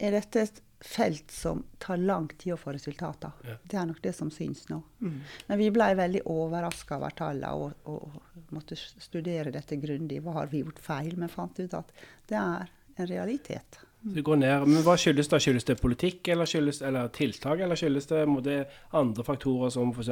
er 0.03 0.15
dette 0.15 0.41
et 0.41 0.61
felt 0.83 1.31
som 1.31 1.63
tar 1.79 1.97
lang 1.97 2.27
tid 2.27 2.53
å 2.53 2.59
få 2.59 2.73
resultater. 2.75 3.31
Ja. 3.47 3.55
Det 3.63 3.77
er 3.79 3.87
nok 3.87 4.01
det 4.03 4.11
som 4.17 4.31
syns 4.33 4.65
nå. 4.67 4.81
Mm. 4.99 5.15
Men 5.47 5.61
vi 5.61 5.69
ble 5.71 5.87
veldig 5.95 6.25
overraska 6.27 6.97
over 6.99 7.15
tallene 7.15 7.53
og, 7.55 7.87
og 7.87 8.51
måtte 8.55 8.75
studere 8.75 9.53
dette 9.53 9.79
grundig. 9.79 10.19
Hva 10.25 10.41
har 10.41 10.51
vi 10.51 10.63
gjort 10.63 10.81
feil? 10.83 11.15
Men 11.15 11.31
fant 11.31 11.59
ut 11.59 11.77
at 11.79 11.93
det 12.27 12.39
er 12.39 12.71
en 12.99 13.09
realitet. 13.09 13.79
Det 14.03 14.21
går 14.21 14.41
ned. 14.41 14.67
Men 14.67 14.83
hva 14.83 14.97
skyldes 14.99 15.31
det? 15.31 15.39
Skyldes 15.45 15.69
det 15.69 15.77
politikk, 15.79 16.27
eller, 16.33 16.49
skyldes, 16.49 16.81
eller 16.83 17.07
tiltak, 17.15 17.63
eller 17.63 17.79
skyldes 17.79 18.09
det 18.11 18.25
det 18.43 18.59
andre 18.91 19.23
faktorer 19.23 19.71
som 19.71 19.93
f.eks. 19.95 20.11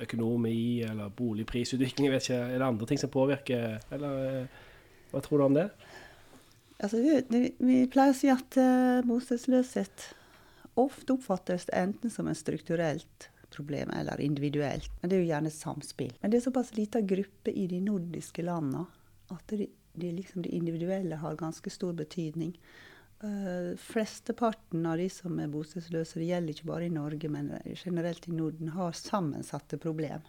økonomi 0.00 0.82
eller 0.86 1.12
boligprisutvikling? 1.14 2.08
Jeg 2.08 2.14
vet 2.14 2.28
ikke, 2.28 2.40
Er 2.40 2.58
det 2.58 2.66
andre 2.66 2.86
ting 2.86 3.00
som 3.00 3.10
påvirker, 3.10 3.78
eller 3.94 4.24
eh, 4.24 4.58
hva 5.12 5.22
tror 5.22 5.38
du 5.38 5.44
om 5.44 5.54
det? 5.54 5.68
Altså, 6.82 6.98
vi 6.98 7.78
pleier 7.86 8.10
å 8.10 8.18
si 8.18 8.28
at 8.32 8.58
uh, 8.58 9.04
bostedsløshet 9.06 10.08
ofte 10.74 11.14
oppfattes 11.14 11.68
enten 11.72 12.10
som 12.10 12.26
en 12.26 12.34
strukturelt 12.34 13.28
problem 13.54 13.92
eller 13.94 14.20
individuelt. 14.20 14.90
Men 15.00 15.10
det 15.10 15.16
er 15.16 15.22
jo 15.22 15.30
gjerne 15.30 15.52
samspill. 15.54 16.12
Men 16.20 16.32
det 16.32 16.40
er 16.40 16.46
såpass 16.48 16.74
lita 16.74 17.00
gruppe 17.00 17.54
i 17.54 17.68
de 17.70 17.78
nordiske 17.84 18.42
landene 18.42 18.82
at 19.32 19.54
det, 19.54 19.68
det, 19.94 20.10
liksom 20.18 20.42
det 20.42 20.54
individuelle 20.56 21.20
har 21.22 21.38
ganske 21.38 21.70
stor 21.70 21.94
betydning. 21.96 22.56
Uh, 23.24 23.72
flesteparten 23.80 24.84
av 24.84 24.98
de 25.00 25.06
som 25.08 25.38
er 25.40 25.48
bostedsløse, 25.48 26.18
det 26.20 26.26
gjelder 26.28 26.52
ikke 26.52 26.68
bare 26.68 26.88
i 26.88 26.92
Norge, 26.92 27.28
men 27.32 27.54
generelt 27.72 28.26
i 28.28 28.34
Norden, 28.36 28.74
har 28.74 28.96
sammensatte 28.98 29.78
problemer. 29.80 30.26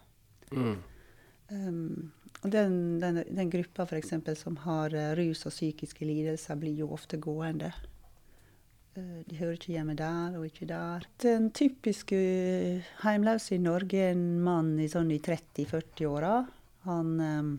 Mm. 0.53 0.77
Um, 1.49 2.11
og 2.41 2.53
den, 2.53 2.77
den, 3.01 3.19
den 3.27 3.51
gruppa 3.51 3.83
f.eks. 3.83 4.13
som 4.39 4.55
har 4.63 4.95
uh, 4.95 5.11
rus 5.17 5.43
og 5.45 5.53
psykiske 5.53 6.07
lidelser, 6.07 6.57
blir 6.61 6.77
jo 6.79 6.87
ofte 6.95 7.19
gående. 7.21 7.73
Uh, 8.95 9.21
de 9.27 9.41
hører 9.41 9.57
ikke 9.57 9.75
hjemme 9.75 9.97
der 9.99 10.39
og 10.39 10.47
ikke 10.47 10.69
der. 10.69 11.05
Den 11.21 11.51
typiske 11.51 12.17
heimløse 13.03 13.57
i 13.57 13.61
Norge 13.61 14.07
er 14.07 14.15
en 14.15 14.39
mann 14.45 14.77
i, 14.79 14.87
sånn 14.91 15.11
i 15.11 15.19
30-40-åra. 15.19 16.35
Han 16.87 17.15
um, 17.19 17.55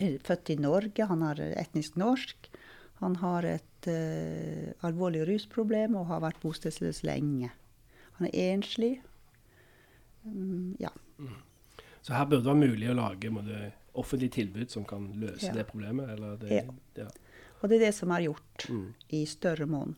er 0.00 0.16
født 0.24 0.54
i 0.54 0.60
Norge, 0.64 1.10
han 1.12 1.28
er 1.28 1.44
etnisk 1.60 2.00
norsk. 2.00 2.48
Han 3.04 3.20
har 3.20 3.46
et 3.48 3.69
uh, 3.88 4.72
alvorlig 4.86 5.22
rusproblem 5.28 5.94
og 5.96 6.06
har 6.06 6.20
vært 6.20 6.40
bostedsløs 6.42 7.02
lenge. 7.06 7.50
Han 8.18 8.28
er 8.28 8.52
enslig. 8.54 9.00
Um, 10.26 10.76
ja. 10.80 10.88
Så 12.02 12.12
her 12.16 12.24
burde 12.26 12.42
det 12.44 12.50
være 12.52 12.68
mulig 12.70 12.90
å 12.90 12.96
lage 12.96 13.30
måtte, 13.32 13.72
offentlig 14.00 14.30
tilbud 14.32 14.70
som 14.70 14.84
kan 14.84 15.08
løse 15.20 15.46
Ja. 15.46 15.52
det 15.52 15.66
problemet? 15.68 16.08
Eller 16.10 16.36
det, 16.36 16.50
Ja. 16.50 16.62
ja. 16.96 17.08
Og 17.62 17.68
det 17.68 17.76
er 17.80 17.86
det 17.86 17.94
som 17.94 18.10
er 18.10 18.20
gjort 18.28 18.68
Mm. 18.68 18.94
i 19.10 19.24
større 19.26 19.66
monn. 19.66 19.96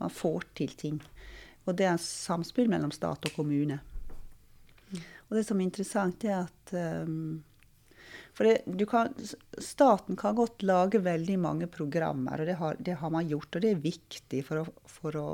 Man 0.00 0.10
får 0.10 0.42
til 0.54 0.68
ting. 0.68 1.00
Og 1.66 1.76
det 1.76 1.86
er 1.86 1.96
samspill 1.96 2.68
mellom 2.68 2.90
stat 2.90 3.24
og 3.26 3.32
kommune. 3.32 3.80
Og 5.30 5.36
det 5.36 5.46
som 5.46 5.58
er 5.60 5.64
interessant, 5.64 6.24
er 6.24 6.44
at 6.46 6.72
um, 7.06 7.42
For 8.34 8.48
det, 8.48 8.64
du 8.66 8.82
kan, 8.90 9.12
staten 9.62 10.16
kan 10.18 10.34
godt 10.34 10.64
lage 10.66 10.98
veldig 10.98 11.36
mange 11.38 11.68
programmer, 11.70 12.40
og 12.40 12.48
det 12.50 12.56
har, 12.58 12.76
det 12.82 12.96
har 12.98 13.12
man 13.14 13.28
gjort. 13.30 13.54
Og 13.54 13.62
det 13.62 13.70
er 13.70 13.84
viktig 13.84 14.40
for 14.46 14.64
å, 14.64 14.64
for 14.90 15.18
å 15.20 15.28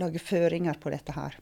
lage 0.00 0.22
føringer 0.22 0.80
på 0.80 0.92
dette 0.94 1.12
her. 1.12 1.36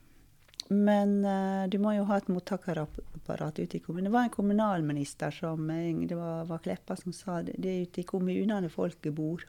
Men 0.68 1.22
uh, 1.24 1.68
du 1.70 1.78
må 1.80 1.94
jo 1.96 2.04
ha 2.10 2.18
et 2.20 2.26
mottakerapparat 2.28 3.60
ute 3.62 3.78
i 3.78 3.80
kommunen. 3.80 4.10
Det 4.10 4.16
var 4.16 4.26
en 4.26 4.34
kommunalminister 4.34 5.32
som 5.32 5.70
eh, 5.72 5.94
det 6.10 6.18
var, 6.18 6.42
var 6.50 6.60
Kleppa 6.64 6.96
som 6.98 7.14
sa 7.16 7.38
det, 7.46 7.54
det 7.56 7.70
er 7.72 7.86
ute 7.86 8.02
i 8.02 8.08
kommunene 8.08 8.68
folket 8.72 9.14
bor. 9.16 9.46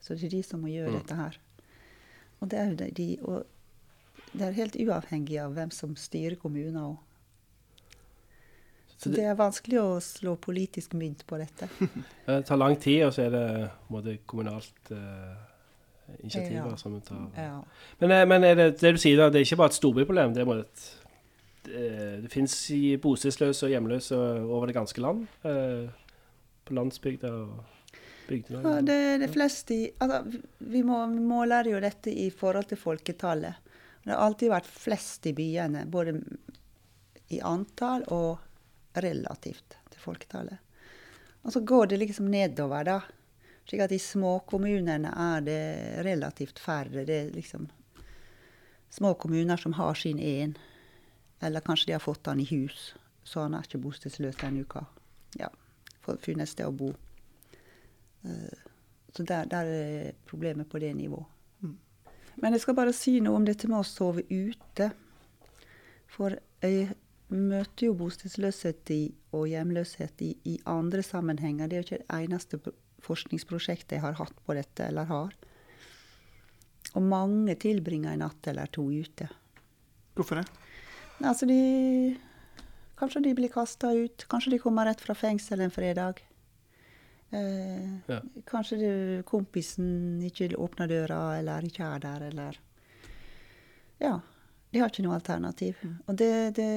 Så 0.00 0.14
det 0.14 0.28
er 0.28 0.36
de 0.36 0.42
som 0.46 0.62
må 0.62 0.70
gjøre 0.70 0.92
Mm. 0.92 0.98
dette 1.00 1.16
her. 1.18 1.40
Og 2.40 2.52
det 2.52 2.58
er 2.60 2.70
jo 2.70 2.90
de, 3.00 3.08
og 3.24 4.30
det 4.32 4.46
er 4.46 4.58
helt 4.60 4.76
uavhengig 4.78 5.40
av 5.42 5.56
hvem 5.56 5.72
som 5.74 5.96
styrer 5.98 6.38
kommuner 6.38 6.92
òg. 6.92 6.98
Så 9.00 9.08
det, 9.08 9.22
er 9.24 9.36
vanskelig 9.38 9.78
å 9.80 10.00
slå 10.04 10.34
politisk 10.36 10.92
mynt 10.98 11.22
på 11.26 11.38
dette. 11.40 11.70
det 12.26 12.42
tar 12.48 12.60
lang 12.60 12.76
tid, 12.76 13.06
og 13.06 13.14
så 13.16 13.24
er 13.24 13.30
det 13.32 13.44
måte, 13.88 14.18
kommunalt 14.28 14.90
eh, 14.92 15.38
initiativer 16.18 16.68
Ja. 16.68 16.76
som 16.76 16.98
tar 17.00 17.22
Ja. 17.36 17.62
Men, 18.02 18.12
eh, 18.12 18.26
men 18.28 18.44
det, 18.44 18.66
det 18.82 18.92
du 18.92 19.00
sier 19.00 19.16
da, 19.16 19.30
det 19.32 19.40
er 19.40 19.48
ikke 19.48 19.60
bare 19.62 19.72
et 19.72 19.78
storbyproblem. 19.78 20.34
Det, 20.36 20.44
bare 20.46 20.66
et, 20.66 20.84
det, 21.64 21.86
det 22.26 22.32
fins 22.32 22.56
bostedsløse 23.00 23.70
og 23.70 23.72
hjemløse 23.72 24.20
over 24.20 24.68
det 24.68 24.76
ganske 24.76 25.00
land. 25.00 25.24
Eh, 25.48 25.88
på 26.68 26.76
landsbygda 26.76 27.32
og 27.32 27.64
bygdene. 28.28 28.60
Ja, 28.62 28.84
det 28.84 28.98
er 29.14 29.18
det 29.24 29.30
fleste 29.32 29.74
i 29.74 29.88
altså, 29.98 30.20
Vi 30.58 30.84
må 30.86 31.00
vi 31.10 31.24
måler 31.24 31.72
jo 31.72 31.80
dette 31.82 32.12
i 32.12 32.28
forhold 32.30 32.68
til 32.70 32.78
folketallet. 32.78 33.72
Det 34.04 34.12
har 34.12 34.22
alltid 34.28 34.52
vært 34.52 34.68
flest 34.70 35.26
i 35.28 35.34
byene, 35.36 35.86
både 35.88 36.20
i 37.30 37.40
antall 37.46 38.04
og 38.12 38.49
relativt 38.94 39.76
til 39.90 40.00
folketallet. 40.00 40.58
Og 41.42 41.52
så 41.52 41.60
går 41.60 41.86
det 41.86 42.00
liksom 42.02 42.28
nedover, 42.30 42.84
da. 42.84 43.00
Slik 43.68 43.84
at 43.84 43.92
i 43.94 44.00
småkommunene 44.02 45.12
er 45.14 45.44
det 45.46 45.60
relativt 46.04 46.58
færre. 46.58 47.04
Det 47.06 47.16
er 47.16 47.30
liksom 47.34 47.68
små 48.90 49.14
kommuner 49.14 49.56
som 49.56 49.72
har 49.78 49.94
sin 49.94 50.18
én. 50.18 50.56
Eller 51.40 51.60
kanskje 51.64 51.86
de 51.86 51.92
har 51.92 52.04
fått 52.04 52.26
han 52.26 52.40
i 52.40 52.48
hus, 52.50 52.94
så 53.24 53.46
han 53.46 53.54
er 53.54 53.64
ikke 53.64 53.80
bostedsløs 53.80 54.36
denne 54.42 54.66
uka. 54.66 54.84
Ja, 55.38 55.48
funnet 56.04 56.44
et 56.44 56.52
sted 56.52 56.66
å 56.66 56.74
bo. 56.74 56.90
Eh, 58.24 58.66
Så 59.10 59.24
der, 59.26 59.44
der 59.44 59.66
er 59.66 60.12
problemet 60.26 60.68
på 60.70 60.78
det 60.78 60.94
nivået. 60.94 61.26
Men 62.36 62.52
jeg 62.52 62.60
skal 62.60 62.74
bare 62.74 62.92
si 62.94 63.18
noe 63.20 63.36
om 63.36 63.44
dette 63.44 63.66
med 63.68 63.80
å 63.80 63.86
sove 63.86 64.22
ute. 64.30 64.90
For 66.06 66.36
møter 67.30 67.86
jo 67.86 67.94
bostedsløshet 67.94 68.90
i, 68.94 69.00
og 69.36 69.46
hjemløshet 69.50 70.22
i, 70.26 70.32
i 70.44 70.56
andre 70.66 71.02
sammenhenger. 71.06 71.68
Det 71.68 71.76
er 71.76 71.82
jo 71.82 71.86
ikke 71.88 72.00
det 72.02 72.16
eneste 72.24 72.60
forskningsprosjektet 73.06 73.96
jeg 73.98 74.04
har 74.04 74.18
hatt 74.18 74.34
på 74.46 74.56
dette, 74.58 74.88
eller 74.90 75.08
har. 75.10 75.36
Og 76.94 77.02
mange 77.06 77.54
tilbringer 77.60 78.12
en 78.16 78.24
natt 78.24 78.48
eller 78.50 78.66
to 78.74 78.88
ute. 78.90 79.28
Hvorfor 80.18 80.40
det? 80.40 80.48
Altså 81.20 81.46
de 81.46 82.16
Kanskje 83.00 83.22
de 83.24 83.30
blir 83.32 83.48
kasta 83.48 83.94
ut. 83.96 84.26
Kanskje 84.28 84.50
de 84.52 84.58
kommer 84.60 84.84
rett 84.84 85.00
fra 85.00 85.14
fengsel 85.16 85.62
en 85.64 85.70
fredag. 85.72 86.18
Eh, 87.32 87.86
Ja. 88.10 88.18
Kanskje 88.44 88.76
det, 88.76 89.24
kompisen 89.24 90.20
ikke 90.26 90.50
åpner 90.58 90.90
døra, 90.90 91.38
eller 91.38 91.64
ikke 91.64 91.86
er 91.94 91.98
der, 91.98 92.26
eller 92.28 92.58
Ja. 94.00 94.20
De 94.70 94.78
har 94.78 94.90
ikke 94.90 95.02
noe 95.02 95.16
alternativ. 95.18 95.80
Og 96.06 96.14
det, 96.18 96.30
det, 96.58 96.68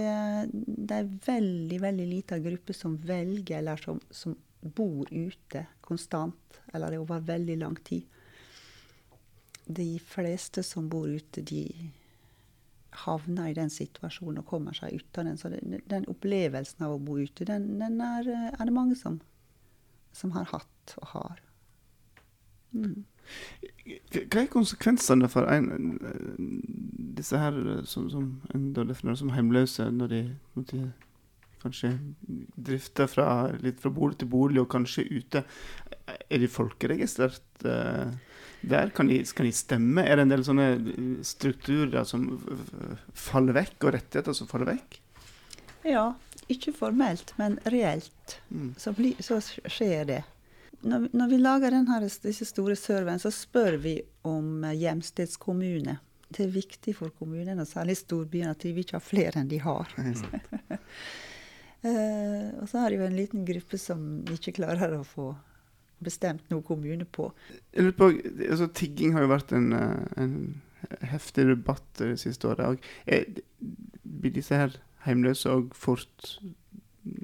det 0.49 0.97
er 0.97 1.11
veldig, 1.27 1.77
veldig 1.83 2.07
lita 2.09 2.39
gruppe 2.41 2.73
som 2.73 2.95
velger, 2.97 3.59
eller 3.59 3.81
som, 3.81 3.99
som 4.09 4.33
bor 4.63 5.09
ute 5.11 5.65
konstant, 5.85 6.61
eller 6.73 6.97
over 6.97 7.21
veldig 7.27 7.59
lang 7.61 7.77
tid. 7.85 8.07
De 9.65 9.91
fleste 10.01 10.63
som 10.65 10.89
bor 10.89 11.05
ute, 11.07 11.43
de 11.45 11.67
havner 13.03 13.51
i 13.51 13.57
den 13.57 13.71
situasjonen 13.73 14.41
og 14.41 14.49
kommer 14.49 14.75
seg 14.77 14.97
ut 14.97 15.19
av 15.19 15.29
den. 15.29 15.37
Så 15.37 15.53
den, 15.53 15.79
den 15.89 16.09
opplevelsen 16.09 16.85
av 16.85 16.97
å 16.97 17.01
bo 17.01 17.19
ute, 17.21 17.45
den, 17.49 17.75
den 17.81 18.01
er, 18.03 18.29
er 18.51 18.63
det 18.63 18.75
mange 18.75 18.97
som, 18.99 19.21
som 20.17 20.33
har 20.37 20.49
hatt 20.53 20.97
og 20.97 21.09
har. 21.13 21.41
Mm. 22.73 23.03
Hva 24.13 24.41
er 24.41 24.49
konsekvensene 24.51 25.29
for 25.31 25.47
en, 25.51 25.95
disse 27.17 27.39
her 27.39 27.55
eh, 27.77 27.81
som, 27.89 28.09
som 28.11 28.27
en 28.55 28.69
definerer 28.75 29.19
som 29.19 29.31
hjemløse, 29.33 29.87
når 29.91 30.11
de, 30.13 30.21
når 30.57 30.67
de 30.71 30.83
kanskje 31.63 31.93
drifter 32.59 33.07
fra, 33.07 33.27
litt 33.63 33.79
fra 33.79 33.91
bolig 33.95 34.19
til 34.19 34.31
bolig, 34.31 34.59
og 34.63 34.71
kanskje 34.73 35.07
ute? 35.11 35.43
Er 36.03 36.41
de 36.43 36.49
folkeregistrert 36.51 37.67
eh, 37.69 38.11
der? 38.61 38.91
Kan 38.95 39.11
de, 39.11 39.21
kan 39.35 39.47
de 39.47 39.55
stemme? 39.55 40.03
Er 40.03 40.19
det 40.19 40.27
en 40.27 40.35
del 40.35 40.43
sånne 40.47 40.67
strukturer 41.27 42.03
som 42.07 42.27
faller 43.15 43.55
vekk, 43.61 43.77
og 43.85 43.95
rettigheter 43.95 44.35
som 44.35 44.51
faller 44.51 44.73
vekk? 44.73 44.99
Ja, 45.87 46.13
ikke 46.51 46.75
formelt, 46.75 47.35
men 47.39 47.59
reelt 47.71 48.09
Mm. 48.53 48.73
så, 48.77 48.93
bli, 48.95 49.15
så 49.19 49.39
skjer 49.43 50.05
det. 50.07 50.21
Når, 50.83 51.07
når 51.15 51.29
vi 51.31 51.37
lager 51.39 51.71
denne 51.71 51.93
her, 51.95 52.03
disse 52.03 52.45
store 52.47 52.75
serveren, 52.79 53.21
så 53.21 53.31
spør 53.31 53.77
vi 53.83 53.97
om 54.27 54.63
eh, 54.67 54.75
hjemstedskommune. 54.81 55.97
Det 56.33 56.43
er 56.45 56.51
viktig 56.53 56.95
for 56.97 57.13
kommunene, 57.15 57.61
og 57.61 57.69
særlig 57.69 57.95
storbyene, 58.01 58.51
at 58.55 58.63
de 58.65 58.73
ikke 58.81 58.97
ha 58.97 59.03
flere 59.03 59.39
enn 59.39 59.51
de 59.51 59.59
har. 59.63 59.87
uh, 59.99 60.75
og 62.59 62.67
så 62.69 62.81
har 62.81 62.89
de 62.89 62.99
jo 62.99 63.07
en 63.07 63.17
liten 63.17 63.45
gruppe 63.47 63.79
som 63.79 63.99
ikke 64.33 64.57
klarer 64.59 64.97
å 64.97 65.03
få 65.07 65.31
bestemt 66.03 66.49
noe 66.51 66.65
kommune 66.65 67.05
på. 67.05 67.29
Jeg 67.71 67.87
lurer 67.87 67.99
på, 67.99 68.09
altså 68.49 68.67
Tigging 68.75 69.13
har 69.15 69.23
jo 69.23 69.31
vært 69.31 69.53
en, 69.55 69.69
eh, 69.77 70.01
en 70.19 70.33
heftig 71.13 71.45
debatt 71.47 71.85
det 72.01 72.17
siste 72.19 72.49
året. 72.49 72.75
Og 72.75 72.77
er, 73.07 73.23
blir 74.03 74.33
disse 74.35 74.57
her 74.57 74.75
hjemløse 75.05 75.51
òg 75.51 75.71
fort 75.77 76.33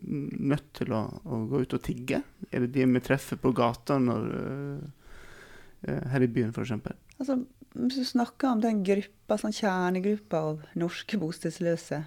nødt 0.10 0.72
til 0.80 0.94
å, 0.96 1.04
å 1.24 1.44
gå 1.50 1.64
ut 1.64 1.76
og 1.78 1.84
tigge? 1.86 2.22
Er 2.50 2.66
det 2.66 2.74
de 2.76 2.88
vi 2.90 3.02
treffer 3.06 3.40
på 3.42 3.54
gata 3.56 4.00
når, 4.02 4.30
eh, 4.40 5.10
eh, 5.88 6.06
her 6.14 6.26
i 6.26 6.32
byen, 6.32 6.54
f.eks.? 6.54 6.76
Altså, 7.20 7.42
hvis 7.76 8.00
du 8.02 8.06
snakker 8.08 8.54
om 8.54 8.64
den 8.64 8.82
gruppa, 8.86 9.38
sånn 9.38 9.56
kjernegruppa 9.56 10.42
av 10.52 10.64
norske 10.80 11.20
bostedsløse, 11.22 12.02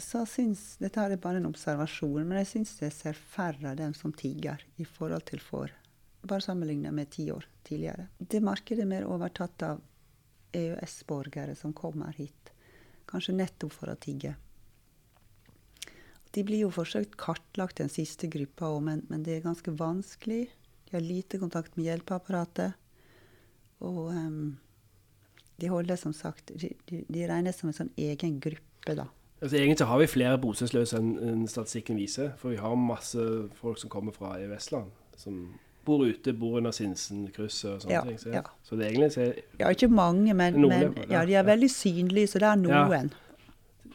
så 0.00 0.24
syns 0.26 0.76
Dette 0.82 1.02
er 1.02 1.14
bare 1.22 1.38
en 1.38 1.50
observasjon, 1.50 2.24
men 2.26 2.40
jeg 2.40 2.50
syns 2.50 2.74
jeg 2.82 2.94
ser 2.94 3.18
færre 3.18 3.70
av 3.70 3.78
dem 3.78 3.94
som 3.94 4.12
tigger 4.14 4.62
i 4.82 4.86
forhold 4.86 5.26
til 5.30 5.42
for 5.42 5.70
Bare 6.24 6.40
sammenligna 6.40 6.88
med 6.88 7.10
ti 7.12 7.26
år 7.28 7.44
tidligere. 7.68 8.06
Det 8.16 8.40
markedet 8.40 8.80
er 8.80 8.88
mer 8.88 9.04
overtatt 9.04 9.60
av 9.66 9.82
EØS-borgere 10.56 11.52
som 11.58 11.74
kommer 11.76 12.16
hit, 12.16 12.48
kanskje 13.04 13.34
nettopp 13.36 13.74
for 13.74 13.92
å 13.92 13.98
tigge. 14.00 14.32
De 16.34 16.42
blir 16.46 16.64
jo 16.64 16.70
forsøkt 16.74 17.16
kartlagt, 17.20 17.78
den 17.78 17.92
siste 17.92 18.28
gruppa 18.30 18.72
òg, 18.74 18.80
men, 18.88 19.02
men 19.10 19.22
det 19.26 19.36
er 19.36 19.44
ganske 19.44 19.74
vanskelig. 19.78 20.48
De 20.88 20.96
har 20.96 21.04
lite 21.04 21.38
kontakt 21.38 21.76
med 21.76 21.88
hjelpeapparatet. 21.88 22.74
Og 23.84 24.08
um, 24.14 24.56
De 25.60 25.68
holder 25.68 25.96
som 25.96 26.12
sagt 26.12 26.52
De, 26.54 26.70
de, 26.88 27.26
regnes 27.28 27.58
som 27.58 27.68
en 27.70 27.76
sånn 27.76 27.92
egen 28.00 28.40
gruppe, 28.42 28.96
da. 28.96 29.06
Altså, 29.42 29.58
egentlig 29.58 29.86
har 29.86 30.00
vi 30.00 30.08
flere 30.08 30.40
bostedsløse 30.40 30.98
enn 30.98 31.14
en 31.20 31.46
statistikken 31.50 31.98
viser. 32.00 32.32
For 32.40 32.54
vi 32.54 32.60
har 32.62 32.74
masse 32.78 33.20
folk 33.60 33.78
som 33.78 33.92
kommer 33.92 34.14
fra 34.16 34.38
EØS-land. 34.40 34.90
Som 35.20 35.42
bor 35.84 36.04
ute, 36.06 36.32
bor 36.32 36.56
under 36.58 36.72
Sinsenkrysset 36.74 37.70
og 37.70 37.82
sånne 37.82 37.94
Ja, 37.94 38.04
ting. 38.06 38.18
Så, 38.18 38.32
ja. 38.32 38.42
så 38.64 38.78
det 38.78 38.86
er 38.86 38.94
egentlig 38.94 39.12
så 39.14 39.26
er, 39.26 39.42
Ja, 39.60 39.70
ikke 39.74 39.90
mange, 39.92 40.34
men, 40.34 40.60
men 40.64 40.94
ja. 41.10 41.24
de 41.28 41.36
er 41.36 41.46
veldig 41.46 41.70
synlige, 41.70 42.32
så 42.32 42.40
det 42.42 42.48
er 42.48 42.62
noen. 42.62 43.12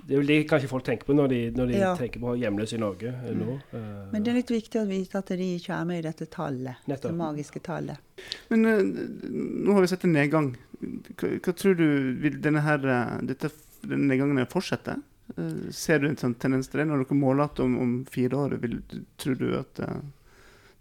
Det 0.10 0.16
er 0.16 0.22
vel 0.24 0.30
det 0.32 0.38
kanskje 0.50 0.70
folk 0.72 0.86
tenker 0.88 1.06
på 1.06 1.14
når 1.14 1.28
de, 1.30 1.40
når 1.54 1.68
de 1.70 1.78
Ja. 1.78 1.90
tenker 1.98 2.22
på 2.24 2.32
hjemløse 2.42 2.76
i 2.76 2.82
Norge 2.82 3.12
mm. 3.14 3.36
nå. 3.38 3.58
Uh, 3.74 4.08
Men 4.12 4.24
det 4.26 4.32
er 4.32 4.40
litt 4.40 4.54
viktig 4.54 4.82
å 4.82 4.88
vite 4.90 5.22
at 5.22 5.30
de 5.38 5.50
ikke 5.60 5.76
er 5.76 5.86
med 5.86 6.02
i 6.02 6.06
dette 6.08 6.26
tallet. 6.34 6.82
Nettopp. 6.90 7.12
Det 7.12 7.20
magiske 7.20 7.62
tallet. 7.62 8.26
Men 8.50 8.66
uh, 8.66 8.82
nå 8.84 9.78
har 9.78 9.86
vi 9.86 9.92
sett 9.92 10.08
en 10.10 10.18
nedgang. 10.18 10.50
Hva, 10.82 11.32
hva 11.38 11.54
tror 11.54 11.78
du 11.78 11.86
vil 12.24 12.42
denne, 12.42 12.66
her, 12.66 12.90
eh, 12.90 13.14
dette, 13.30 13.52
denne 13.84 14.10
nedgangen 14.10 14.50
fortsette? 14.50 14.98
Uh, 15.38 15.70
ser 15.70 16.02
du 16.02 16.10
en 16.10 16.18
sånn 16.18 16.34
tendens 16.42 16.72
til 16.74 16.82
det 16.82 16.90
når 16.90 17.06
dere 17.06 17.22
måler 17.22 17.46
at 17.46 17.62
om, 17.62 17.78
om 17.78 17.96
fire 18.10 18.44
år? 18.48 18.58
Vil, 18.66 18.80
tror 19.22 19.38
du 19.38 19.48
at 19.62 19.86
eh, 19.86 20.02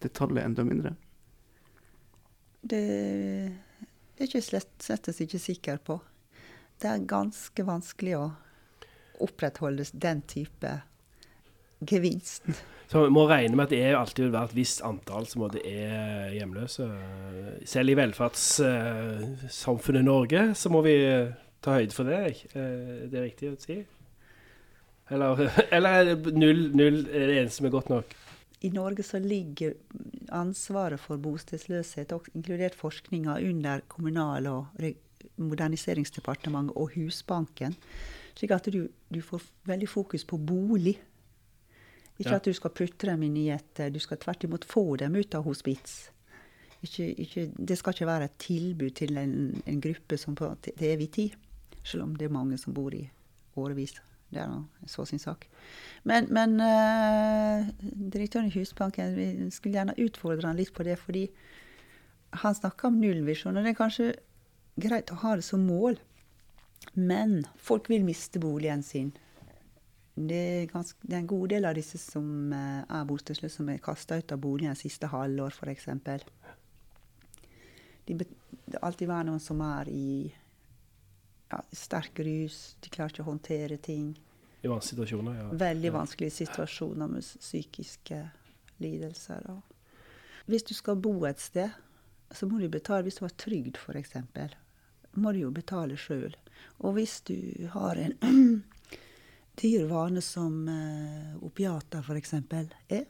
det 0.01 0.15
tallet 0.17 0.41
er 0.41 0.49
enda 0.49 0.65
mindre? 0.65 0.97
Det 2.65 2.85
det 4.19 4.25
er 4.25 4.31
ikke 4.33 4.43
slett, 4.43 4.73
slettes 4.83 5.21
ikke 5.23 5.39
sikker 5.39 5.77
på. 5.79 5.95
Det 6.83 6.89
er 6.91 7.05
ganske 7.07 7.63
vanskelig 7.63 8.17
å 8.19 8.25
opprettholde 9.25 9.85
den 9.93 10.23
type 10.29 10.81
gevinst. 11.87 12.43
Så 12.89 13.03
vi 13.05 13.11
må 13.13 13.27
regne 13.29 13.53
med 13.57 13.65
at 13.69 13.73
det 13.75 13.95
alltid 13.95 14.25
vil 14.25 14.33
være 14.33 14.45
et 14.49 14.57
visst 14.57 14.81
antall 14.87 15.27
som 15.29 15.43
er 15.45 16.31
hjemløse. 16.33 16.87
Selv 17.69 17.89
i 17.93 17.97
velferdssamfunnet 17.99 20.05
Norge 20.07 20.55
så 20.57 20.69
må 20.73 20.81
vi 20.87 20.95
ta 21.65 21.71
høyde 21.77 21.95
for 21.95 22.05
det. 22.09 22.21
Eh, 22.55 23.09
Det 23.11 23.19
er 23.19 23.29
riktig 23.29 23.47
å 23.53 23.61
si? 23.61 23.77
Eller, 25.11 25.51
eller 25.77 25.91
er 26.01 26.05
null, 26.33 26.71
null 26.77 26.99
er 27.07 27.27
det 27.29 27.37
eneste 27.43 27.57
som 27.61 27.67
er 27.69 27.77
godt 27.77 27.91
nok? 27.93 28.07
I 28.61 28.69
Norge 28.75 29.03
så 29.07 29.19
ligger 29.23 29.73
ansvaret 30.35 30.99
for 31.01 31.17
bostedsløshet, 31.23 32.11
inkludert 32.35 32.75
forskninga, 32.75 33.37
under 33.39 33.81
Kommunal- 33.87 34.49
og 34.51 34.67
moderniseringsdepartementet 35.39 36.75
og 36.77 36.91
Husbanken. 36.97 37.77
Slik 38.39 38.55
at 38.55 38.69
du, 38.71 38.85
du 39.11 39.19
får 39.25 39.43
veldig 39.67 39.89
fokus 39.91 40.25
på 40.25 40.39
bolig. 40.39 40.95
Ikke 42.19 42.31
Ja. 42.31 42.37
at 42.37 42.45
du 42.45 42.53
skal 42.55 42.71
putte 42.71 43.07
dem 43.07 43.23
inn 43.23 43.37
i 43.37 43.49
et 43.51 43.81
Du 43.93 43.99
skal 43.99 44.19
tvert 44.19 44.45
imot 44.45 44.65
få 44.65 44.97
dem 44.97 45.15
ut 45.15 45.35
av 45.35 45.45
hospits. 45.45 46.11
Ikke, 46.83 47.15
ikke, 47.19 47.51
det 47.59 47.79
skal 47.79 47.95
ikke 47.95 48.07
være 48.07 48.25
et 48.25 48.39
tilbud 48.39 48.91
til 48.95 49.17
en, 49.19 49.63
en 49.67 49.81
gruppe 49.81 50.17
som 50.17 50.35
på, 50.35 50.51
til, 50.63 50.73
evig 50.79 51.11
tid. 51.11 51.31
Selv 51.83 52.03
om 52.03 52.17
det 52.17 52.29
er 52.29 52.35
mange 52.35 52.59
som 52.59 52.75
bor 52.75 52.95
i 52.95 53.09
årevis. 53.57 53.97
Det 54.31 54.43
er 54.43 54.49
nå 54.51 54.63
så 54.87 55.05
sin 55.09 55.19
sak. 55.19 55.47
Men, 56.05 56.29
men 56.31 56.61
uh, 56.61 57.67
direktøren 58.13 58.47
i 58.47 58.55
Husbanken 58.55 59.17
vi 59.17 59.51
skulle 59.51 59.79
gjerne 59.79 59.97
utfordre 59.99 60.47
han 60.47 60.57
litt 60.59 60.75
på 60.75 60.85
det, 60.87 60.99
fordi 60.99 61.29
han 62.45 62.55
snakka 62.55 62.91
om 62.91 63.01
nullvisjon, 63.01 63.57
og 63.57 63.65
det 63.65 63.73
er 63.73 63.79
kanskje 63.79 64.13
greit 64.79 65.11
å 65.11 65.19
ha 65.25 65.35
det 65.39 65.47
som 65.47 65.65
mål. 65.67 65.97
Men 66.95 67.47
folk 67.57 67.91
vil 67.91 68.05
miste 68.05 68.41
boligen 68.43 68.83
sin. 68.83 69.13
Det 70.19 70.39
er, 70.39 70.67
ganske, 70.67 70.99
det 71.07 71.15
er 71.15 71.23
en 71.23 71.31
god 71.31 71.49
del 71.53 71.67
av 71.69 71.77
disse 71.79 71.99
som 72.03 72.53
eh, 72.53 72.83
er 72.83 73.07
bostedsløse, 73.07 73.55
som 73.61 73.69
er 73.71 73.83
kasta 73.83 74.19
ut 74.19 74.33
av 74.35 74.41
boligen 74.43 74.75
siste 74.79 75.07
halvår, 75.13 75.55
f.eks. 75.55 75.87
De 75.95 76.19
Det 78.09 78.17
vil 78.17 78.81
alltid 78.83 79.09
være 79.09 79.29
noen 79.29 79.43
som 79.43 79.61
er 79.63 79.91
i 79.93 80.09
ja, 81.53 81.61
sterk 81.73 82.19
rus, 82.27 82.77
de 82.83 82.91
klarer 82.91 83.15
ikke 83.15 83.25
å 83.27 83.31
håndtere 83.31 83.79
ting. 83.79 84.11
I 84.63 84.71
vanskelige 84.71 84.97
situasjoner, 84.97 85.39
ja. 85.39 85.49
Veldig 85.61 85.93
vanskelige 85.95 86.35
situasjoner 86.35 87.11
med 87.13 87.23
psykiske 87.23 88.23
lidelser. 88.83 89.47
Hvis 90.51 90.67
du 90.67 90.75
skal 90.75 90.99
bo 90.99 91.15
et 91.29 91.41
sted, 91.41 91.71
så 92.35 92.49
må 92.51 92.59
du 92.59 92.67
betale. 92.69 93.07
Hvis 93.07 93.21
du 93.21 93.25
har 93.27 93.37
trygd, 93.39 93.79
f.eks., 93.79 94.17
må 95.15 95.33
du 95.33 95.45
jo 95.45 95.55
betale 95.55 95.97
sjøl. 95.97 96.35
Og 96.79 96.95
hvis 96.99 97.21
du 97.27 97.69
har 97.73 97.99
en 97.99 98.15
dyr 99.61 99.87
vane 99.91 100.23
som 100.23 100.69
eh, 100.69 101.45
opiater, 101.45 102.05
f.eks., 102.05 102.35
er, 102.89 103.07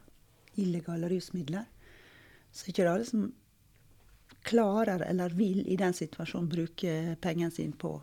illegale 0.58 1.10
rusmidler, 1.12 1.66
så 2.50 2.64
er 2.64 2.72
ikke 2.72 2.88
alle 2.90 3.06
som 3.06 3.28
klarer 4.48 5.02
eller 5.04 5.34
vil 5.36 5.60
i 5.68 5.76
den 5.76 5.94
situasjonen 5.94 6.48
bruke 6.48 6.94
pengene 7.20 7.52
sine 7.52 7.76
på 7.76 7.98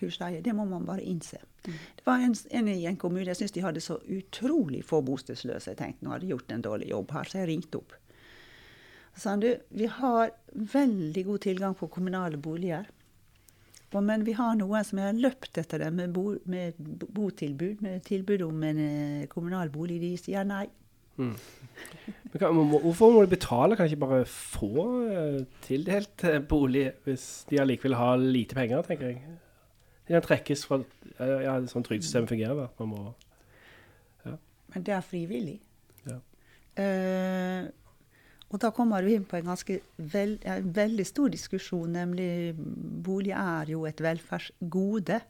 husleie. 0.00 0.40
Det 0.42 0.54
må 0.56 0.64
man 0.66 0.86
bare 0.88 1.04
innse. 1.04 1.38
Det 1.62 2.04
var 2.04 2.22
en, 2.24 2.34
en 2.50 2.68
i 2.68 2.86
en 2.86 2.96
kommune 2.98 3.28
jeg 3.28 3.38
syntes 3.38 3.54
de 3.54 3.64
hadde 3.64 3.82
så 3.84 3.98
utrolig 4.10 4.82
få 4.86 5.02
bostedsløse. 5.06 5.70
Jeg 5.70 5.78
tenkte 5.78 6.06
nå 6.06 6.14
hadde 6.14 6.26
de 6.26 6.32
gjort 6.32 6.54
en 6.54 6.64
dårlig 6.64 6.88
jobb 6.90 7.12
her, 7.14 7.28
så 7.28 7.42
jeg 7.42 7.50
ringte 7.52 7.82
opp. 7.82 7.94
Så 9.12 9.26
sa 9.26 9.34
han 9.34 9.44
du, 9.44 9.50
vi 9.68 9.86
har 10.00 10.32
veldig 10.72 11.24
god 11.28 11.44
tilgang 11.44 11.76
på 11.78 11.90
kommunale 11.92 12.40
boliger. 12.40 12.88
Og- 13.92 14.02
Men 14.04 14.24
vi 14.24 14.32
har 14.32 14.54
noen 14.56 14.84
som 14.84 14.98
har 14.98 15.12
løpt 15.12 15.58
etter 15.60 15.78
det 15.84 15.92
med, 15.92 16.12
bo, 16.12 16.36
med 16.46 16.74
botilbud, 17.12 17.82
med 17.82 18.02
tilbud 18.04 18.42
om 18.46 18.62
en 18.64 18.78
eh, 18.78 19.26
kommunal 19.28 19.68
bolig. 19.70 20.00
De 20.00 20.16
sier 20.16 20.44
nei. 20.48 20.66
Men 21.16 21.34
kan, 22.40 22.56
hvorfor 22.56 23.12
må 23.12 23.20
de 23.22 23.34
betale? 23.36 23.76
Kan 23.76 23.86
de 23.86 23.92
ikke 23.94 24.00
bare 24.06 24.24
få 24.24 24.70
eh, 25.12 25.42
tildelt 25.66 26.24
eh, 26.24 26.38
bolig 26.40 26.86
hvis 27.04 27.26
de 27.50 27.60
allikevel 27.60 27.94
har 27.98 28.16
lite 28.16 28.56
penger, 28.56 28.82
tenker 28.86 29.10
jeg. 29.12 29.20
De 30.08 30.16
kan 30.16 30.24
trekkes 30.24 30.64
fra 30.66 30.80
Ja, 31.20 31.58
sånn 31.68 31.84
trygdesystemet 31.84 32.32
fungerer. 32.32 32.70
Man 32.80 32.88
må 32.88 33.02
Men 34.72 34.82
det 34.88 34.94
er 34.96 35.02
frivillig. 35.04 35.58
Ja. 36.08 36.16
Eh, 36.80 37.66
og 38.52 38.60
da 38.60 38.68
kommer 38.76 39.00
du 39.00 39.08
inn 39.08 39.24
på 39.24 39.38
en 39.38 39.48
ganske 39.48 39.78
veld, 39.96 40.42
en 40.44 40.68
veldig 40.76 41.06
stor 41.08 41.32
diskusjon, 41.32 41.94
nemlig 41.96 42.52
bolig 42.52 43.32
er 43.32 43.72
jo 43.72 43.86
et 43.88 44.00
velferdsgode. 44.04 45.22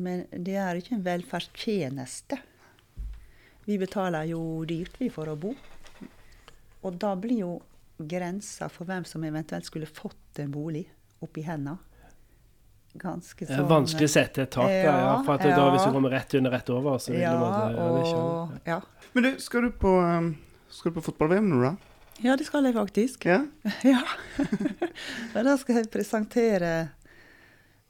Men 0.00 0.24
det 0.32 0.56
er 0.56 0.80
ikke 0.80 0.96
en 0.96 1.04
velferdstjeneste. 1.04 2.40
Vi 3.68 3.76
betaler 3.80 4.30
jo 4.32 4.40
dyrt 4.68 4.96
vi 5.00 5.10
for 5.12 5.28
å 5.28 5.36
bo. 5.36 5.52
Og 6.84 6.96
da 7.00 7.12
blir 7.16 7.44
jo 7.44 7.52
grensa 8.00 8.70
for 8.72 8.88
hvem 8.88 9.04
som 9.08 9.24
eventuelt 9.24 9.68
skulle 9.68 9.88
fått 9.88 10.40
en 10.40 10.52
bolig, 10.52 10.86
oppi 11.24 11.44
henda. 11.44 11.76
Ganske 12.94 13.44
er 13.44 13.56
sånn 13.58 13.68
vanskelig 13.68 14.06
å 14.06 14.12
sette 14.12 14.44
et 14.44 14.52
tak 14.54 14.70
der, 14.70 14.84
ja. 14.86 14.98
Ja, 15.02 15.14
For 15.26 15.34
at 15.34 15.48
da, 15.50 15.64
hvis 15.74 15.82
du 15.82 15.94
kommer 15.96 16.12
rett 16.14 16.34
under, 16.38 16.52
rett 16.54 16.68
over, 16.70 17.00
så 17.02 17.12
vil 17.12 17.24
Ja, 17.24 17.32
du 17.34 17.42
måtte 17.42 17.62
ja, 17.74 18.18
og, 18.18 18.52
ja. 18.68 19.08
Men 19.16 19.26
du, 19.26 19.30
skal 19.42 19.66
du 19.66 19.72
på, 19.82 19.94
um, 19.98 20.28
skal 20.70 20.92
du 20.92 21.00
på 21.00 21.04
fotball-VM 21.08 21.48
nå, 21.50 21.62
da? 21.64 21.93
Ja, 22.22 22.36
det 22.36 22.46
skal 22.46 22.64
jeg 22.68 22.76
faktisk. 22.76 23.26
Ja? 23.26 23.44
Ja. 23.94 24.02
Da 25.34 25.56
skal 25.58 25.80
jeg 25.80 25.90
presentere 25.92 26.74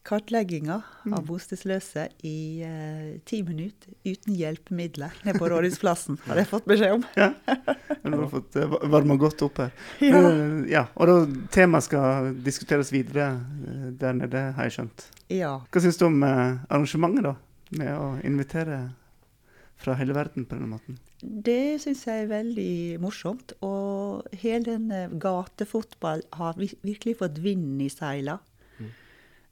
kartlegginga 0.04 0.76
av 1.16 1.22
bostedsløse 1.24 2.06
i 2.28 2.60
eh, 2.64 3.20
ti 3.24 3.40
minutter 3.46 3.94
uten 4.04 4.36
hjelpemidler 4.36 5.14
nede 5.24 5.40
på 5.40 5.48
Rådhusplassen, 5.48 6.18
har 6.26 6.40
jeg 6.42 6.50
fått 6.50 6.66
beskjed 6.68 6.98
om. 6.98 7.06
ja. 7.22 7.30
Du 8.04 8.18
har 8.18 8.28
fått 8.32 8.58
uh, 8.60 8.76
varma 8.92 9.16
godt 9.20 9.46
opp 9.46 9.62
her. 9.64 9.72
Ja. 10.04 10.20
Uh, 10.20 10.60
ja. 10.68 10.84
Og 11.00 11.08
da 11.08 11.16
temaet 11.54 11.88
skal 11.88 12.34
diskuteres 12.44 12.92
videre 12.92 13.30
eh, 13.64 13.88
der 14.00 14.20
nede, 14.20 14.44
har 14.58 14.68
jeg 14.68 14.78
skjønt. 14.78 15.08
ja. 15.32 15.56
Hva 15.72 15.84
syns 15.84 16.00
du 16.00 16.06
om 16.10 16.20
arrangementet, 16.24 17.30
da? 17.30 17.34
Med 17.80 17.96
å 17.96 18.10
invitere 18.28 18.82
fra 19.80 19.96
hele 19.98 20.14
verden 20.16 20.44
på 20.44 20.58
denne 20.58 20.68
måten? 20.68 21.00
Det 21.24 21.80
syns 21.80 22.02
jeg 22.06 22.24
er 22.24 22.32
veldig 22.32 22.72
morsomt. 23.00 23.54
Og 23.64 24.26
hele 24.42 24.76
den 24.76 25.18
gatefotball 25.22 26.24
har 26.36 26.58
virkelig 26.58 27.16
fått 27.22 27.40
vind 27.44 27.80
i 27.82 27.88
seila. 27.92 28.38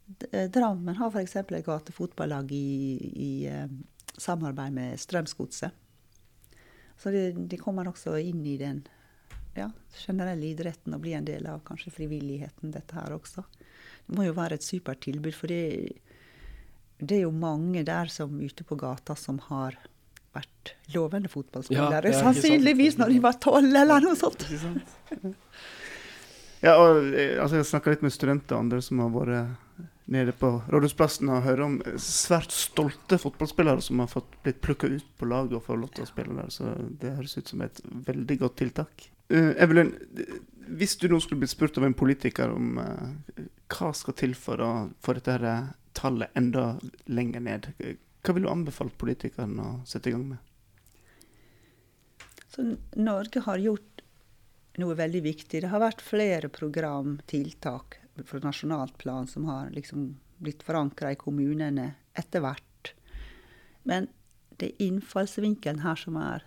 D- 0.04 0.28
eh, 0.32 0.48
Drammen 0.52 0.98
har 0.98 1.12
f.eks. 1.14 1.36
et 1.40 1.52
gatefotballag 1.64 2.50
i, 2.52 2.98
i 3.16 3.30
eh, 3.48 3.70
samarbeid 4.18 4.74
med 4.76 5.00
Strømsgodset. 5.00 5.72
Så 7.00 7.10
de, 7.10 7.30
de 7.32 7.56
kommer 7.58 7.88
også 7.88 8.18
inn 8.20 8.44
i 8.46 8.58
den 8.60 8.82
ja, 9.56 9.70
generelle 9.96 10.50
idretten 10.52 10.94
og 10.94 11.00
blir 11.02 11.16
en 11.18 11.26
del 11.26 11.46
av 11.50 11.62
kanskje 11.66 11.94
frivilligheten, 11.96 12.74
dette 12.74 12.94
her 12.98 13.14
også. 13.16 13.44
Det 14.06 14.18
må 14.18 14.26
jo 14.26 14.36
være 14.36 14.58
et 14.58 14.66
supert 14.66 15.00
tilbud, 15.06 15.32
for 15.34 15.50
det, 15.50 15.96
det 17.00 17.16
er 17.18 17.24
jo 17.24 17.32
mange 17.34 17.82
der 17.88 18.12
som 18.12 18.36
ute 18.38 18.66
på 18.68 18.78
gata 18.78 19.16
som 19.18 19.40
har 19.48 19.78
vært 20.36 20.74
lovende 20.94 21.30
fotballspillere. 21.32 22.08
er 22.08 22.18
sannsynligvis 22.18 22.98
når 23.00 23.14
de 23.14 23.22
var 23.24 23.38
tolv 23.42 23.76
eller 23.82 24.04
noe 24.04 24.18
sånt. 24.18 24.46
Ja, 26.62 26.76
og 26.78 27.08
eh, 27.18 27.40
altså, 27.42 27.58
jeg 27.58 27.66
snakka 27.72 27.90
litt 27.90 28.04
med 28.06 28.14
studenter 28.14 28.54
og 28.54 28.68
andre 28.68 28.82
som 28.86 29.00
har 29.02 29.08
vært 29.10 29.88
nede 30.12 30.32
på 30.32 30.50
Rådhusplassen 30.68 31.30
og 31.32 31.42
hører 31.46 31.64
om 31.66 31.76
eh, 31.86 31.98
svært 32.00 32.52
stolte 32.54 33.18
fotballspillere 33.20 33.82
som 33.84 34.02
har 34.02 34.10
fått 34.10 34.36
blitt 34.44 34.60
plukka 34.64 34.90
ut 34.90 35.08
på 35.18 35.28
laget 35.30 35.56
og 35.58 35.66
får 35.66 35.80
lov 35.80 35.92
til 35.96 36.06
å 36.06 36.10
spille 36.10 36.36
der. 36.38 36.50
Så 36.54 36.72
det 37.00 37.14
høres 37.16 37.36
ut 37.38 37.52
som 37.52 37.62
et 37.64 37.82
veldig 38.08 38.38
godt 38.44 38.58
tiltak. 38.62 39.08
Uh, 39.32 39.52
Evelyn, 39.62 39.94
eh, 40.18 40.38
hvis 40.78 40.96
du 41.00 41.08
nå 41.10 41.20
skulle 41.22 41.42
blitt 41.42 41.54
spurt 41.54 41.78
av 41.80 41.86
en 41.88 41.96
politiker 41.96 42.52
om 42.52 42.80
uh, 42.82 43.44
hva 43.72 43.92
skal 43.96 44.18
til 44.18 44.34
for 44.38 44.62
å 44.62 44.72
få 45.02 45.16
dette 45.18 45.38
her 45.38 45.72
tallet 45.96 46.34
enda 46.38 46.74
lenger 47.06 47.44
ned? 47.44 47.70
Hva 48.22 48.34
vil 48.36 48.46
du 48.46 48.50
anbefale 48.52 48.94
politikerne 48.94 49.62
å 49.66 49.78
sette 49.88 50.10
i 50.10 50.14
gang 50.14 50.28
med? 50.34 50.38
Så 52.52 52.64
Norge 52.94 53.42
har 53.46 53.58
gjort 53.58 54.02
noe 54.78 54.96
veldig 54.96 55.22
viktig. 55.24 55.62
Det 55.64 55.70
har 55.72 55.82
vært 55.82 56.04
flere 56.04 56.50
program, 56.52 57.16
tiltak 57.26 57.98
fra 58.28 58.42
nasjonalt 58.44 58.94
plan 59.00 59.26
som 59.26 59.48
har 59.48 59.72
liksom 59.74 60.12
blitt 60.42 60.62
forankra 60.66 61.12
i 61.14 61.18
kommunene 61.18 61.88
etter 62.18 62.44
hvert. 62.44 62.92
Men 63.88 64.08
det 64.60 64.70
er 64.70 64.86
innfallsvinkelen 64.86 65.82
her 65.82 65.98
som 65.98 66.18
er 66.20 66.44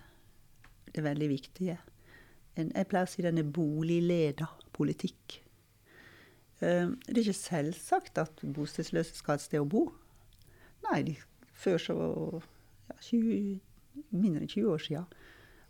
det 0.94 1.04
veldig 1.04 1.28
viktige. 1.28 1.76
Jeg 2.56 2.88
pleier 2.88 3.04
å 3.04 3.10
si 3.10 3.24
den 3.24 3.42
er 3.42 3.52
boligleda 3.58 4.48
politikk. 4.76 5.42
Eh, 6.64 6.88
det 6.88 7.18
er 7.18 7.24
ikke 7.26 7.36
selvsagt 7.36 8.20
at 8.22 8.44
bostedsløse 8.56 9.18
skal 9.18 9.34
ha 9.34 9.40
et 9.40 9.44
sted 9.44 9.60
å 9.60 9.68
bo. 9.68 9.90
Nei, 10.86 11.02
de, 11.04 11.16
før 11.56 11.80
så 11.80 11.96
ja, 12.90 12.96
20, 13.00 13.60
mindre 14.12 14.44
enn 14.44 14.52
20 14.52 14.72
år 14.72 14.84
siden 14.84 15.06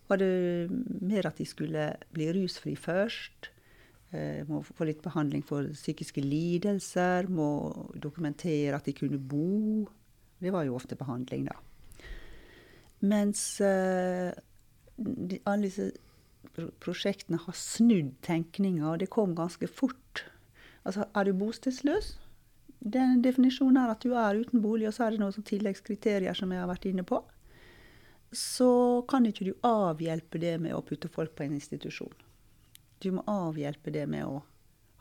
var 0.09 0.21
det 0.21 0.71
mer 1.03 1.27
at 1.27 1.39
de 1.39 1.47
skulle 1.47 1.91
bli 2.15 2.29
rusfri 2.35 2.77
først. 2.79 3.51
Eh, 4.15 4.43
må 4.47 4.63
få 4.63 4.87
litt 4.87 5.03
behandling 5.03 5.43
for 5.47 5.67
psykiske 5.75 6.23
lidelser. 6.23 7.29
Må 7.29 7.49
dokumentere 8.03 8.77
at 8.79 8.87
de 8.87 8.95
kunne 8.97 9.19
bo. 9.19 9.87
Det 10.39 10.53
var 10.55 10.67
jo 10.67 10.77
ofte 10.79 10.99
behandling, 10.99 11.49
da. 11.51 11.57
Mens 13.07 13.61
eh, 13.61 14.31
de, 14.97 15.41
alle 15.45 15.69
disse 15.69 15.91
prosjektene 16.81 17.41
har 17.43 17.57
snudd 17.59 18.15
tenkninga, 18.25 18.93
og 18.93 19.01
det 19.03 19.11
kom 19.13 19.35
ganske 19.37 19.69
fort. 19.69 20.25
Altså, 20.87 21.09
er 21.15 21.27
du 21.27 21.35
bostedsløs? 21.37 22.15
Den 22.81 23.23
definisjonen 23.23 23.81
er 23.83 23.95
at 23.95 24.05
du 24.05 24.13
er 24.15 24.39
uten 24.43 24.63
bolig, 24.63 24.87
og 24.89 24.95
så 24.95 25.07
er 25.07 25.15
det 25.15 25.23
noen 25.23 25.47
tilleggskriterier 25.49 26.37
som 26.37 26.53
jeg 26.53 26.63
har 26.63 26.71
vært 26.71 26.87
inne 26.91 27.05
på. 27.07 27.23
Så 28.33 29.03
kan 29.09 29.27
ikke 29.27 29.49
du 29.49 29.53
avhjelpe 29.67 30.39
det 30.43 30.57
med 30.61 30.75
å 30.77 30.83
putte 30.85 31.09
folk 31.09 31.35
på 31.35 31.47
en 31.47 31.57
institusjon. 31.57 32.13
Du 33.01 33.11
må 33.17 33.25
avhjelpe 33.31 33.93
det 33.93 34.07
med 34.11 34.27
å 34.27 34.43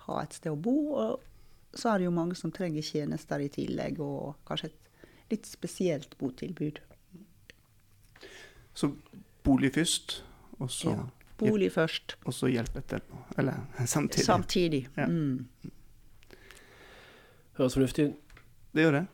ha 0.08 0.22
et 0.22 0.34
sted 0.38 0.52
å 0.54 0.60
bo, 0.60 0.78
og 0.96 1.76
så 1.76 1.92
er 1.92 2.00
det 2.00 2.08
jo 2.08 2.16
mange 2.16 2.38
som 2.40 2.54
trenger 2.54 2.86
tjenester 2.86 3.42
i 3.44 3.52
tillegg, 3.52 4.00
og 4.00 4.36
kanskje 4.48 4.72
et 4.72 4.82
litt 5.34 5.50
spesielt 5.50 6.18
botilbud. 6.20 6.80
Så 8.76 8.92
bolig 9.44 9.74
først, 9.76 10.22
og 10.60 10.72
så, 10.72 10.96
Ja. 10.96 11.06
Bolig 11.38 11.72
først. 11.72 12.16
og 12.26 12.34
så 12.34 12.48
hjelp 12.48 12.78
etterpå. 12.80 13.18
Eller 13.38 13.66
samtidig. 13.86 14.26
Samtidig. 14.26 14.88
Ja. 14.96 15.08
Mm. 15.08 15.48
Høres 17.56 17.78
fornuftig 17.78 18.10
ut. 18.10 18.42
Det 18.76 18.84
gjør 18.84 18.98
det. 19.00 19.06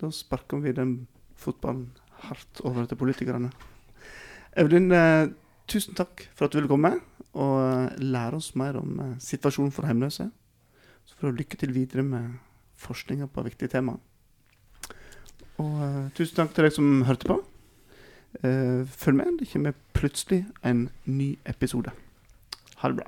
Da 0.00 0.10
sparker 0.14 0.62
vi 0.64 0.72
den 0.72 0.94
fotballen 1.36 1.90
hardt 2.24 2.62
over 2.64 2.86
til 2.88 2.98
politikerne. 2.98 3.50
Evelyn, 4.56 4.92
eh, 4.92 5.28
tusen 5.68 5.94
takk 5.94 6.28
for 6.34 6.46
at 6.46 6.52
du 6.52 6.58
ville 6.60 6.70
komme 6.70 6.94
og 7.34 7.54
eh, 7.60 8.00
lære 8.00 8.38
oss 8.38 8.54
mer 8.56 8.78
om 8.80 9.00
eh, 9.00 9.16
situasjonen 9.20 9.74
for 9.74 9.86
hjemløse. 9.86 10.30
Så 11.04 11.16
får 11.18 11.30
du 11.30 11.42
lykke 11.42 11.56
til 11.60 11.74
videre 11.74 12.02
med 12.02 12.38
forskninga 12.80 13.26
på 13.26 13.44
viktige 13.44 13.68
tema. 13.68 13.98
Og 15.58 16.10
tusen 16.16 16.36
takk 16.36 16.54
til 16.54 16.66
deg 16.66 16.72
som 16.74 17.02
hørte 17.06 17.28
på. 17.28 17.38
Eh, 18.42 18.86
følg 18.86 19.16
med, 19.16 19.38
det 19.38 19.50
kommer 19.52 19.76
plutselig 19.92 20.46
en 20.64 20.88
ny 21.04 21.36
episode. 21.46 21.92
Ha 22.76 22.88
det 22.88 22.96
bra. 22.96 23.06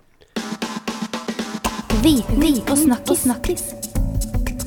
Vi, 2.02 2.22
vi 2.38 2.60
og 2.70 2.78
snakkis. 2.78 3.26
snakkis. 3.26 3.85